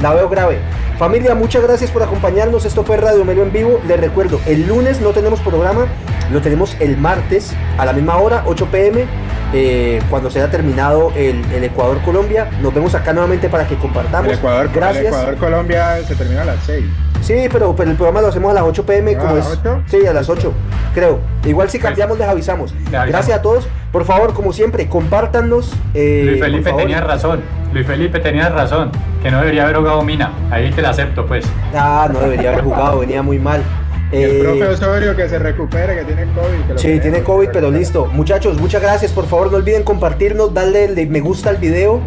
[0.01, 0.61] la veo grave.
[0.99, 2.64] Familia, muchas gracias por acompañarnos.
[2.64, 3.82] Esto fue Radio Melo en vivo.
[3.86, 5.88] Les recuerdo, el lunes no tenemos programa,
[6.32, 9.05] lo tenemos el martes a la misma hora, 8 pm,
[9.53, 12.49] eh, cuando se haya terminado el, Ecuador-Colombia.
[12.62, 14.32] Nos vemos acá nuevamente para que compartamos.
[14.32, 15.09] El Ecuador, gracias.
[15.09, 17.09] Ecuador-Colombia se termina a las 6.
[17.20, 19.16] Sí, pero, pero el programa lo hacemos a las 8 pm.
[19.16, 20.52] como es, Sí, a las 8,
[20.94, 21.20] creo.
[21.44, 22.74] Igual si cambiamos les avisamos.
[22.90, 23.68] Gracias a todos.
[23.92, 25.72] Por favor, como siempre, compártanos.
[25.94, 27.40] Eh, Luis Felipe tenía razón.
[27.72, 28.90] Luis Felipe tenía razón.
[29.22, 30.32] Que no debería haber jugado Mina.
[30.50, 31.44] Ahí te la acepto, pues.
[31.74, 33.00] Ah, no debería haber jugado.
[33.00, 33.62] venía muy mal.
[34.12, 36.76] el eh, profe Osorio que se recupere, que tiene COVID.
[36.76, 38.06] sí, tiene COVID, pero listo.
[38.06, 39.12] Muchachos, muchas gracias.
[39.12, 42.00] Por favor, no olviden compartirnos, darle me gusta al video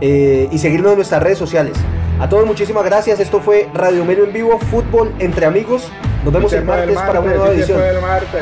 [0.00, 1.74] eh, y seguirnos en nuestras redes sociales.
[2.18, 3.20] A todos muchísimas gracias.
[3.20, 5.90] Esto fue Radio Melo en vivo, fútbol entre amigos.
[6.24, 7.78] Nos vemos el martes, para una nueva edición.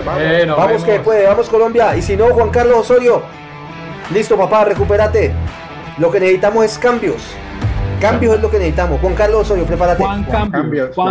[0.06, 1.96] Vamos, vamos que puede, vamos Colombia.
[1.96, 3.22] Y si no, Juan Carlos Osorio.
[4.12, 5.32] Listo, papá, recupérate.
[5.98, 7.22] Lo que necesitamos es cambios.
[8.00, 9.00] Cambios es lo que necesitamos.
[9.00, 10.04] Juan Carlos Osorio, prepárate.
[10.04, 10.52] Juan Cambios.
[10.52, 10.94] Cambios.
[10.94, 11.02] Juan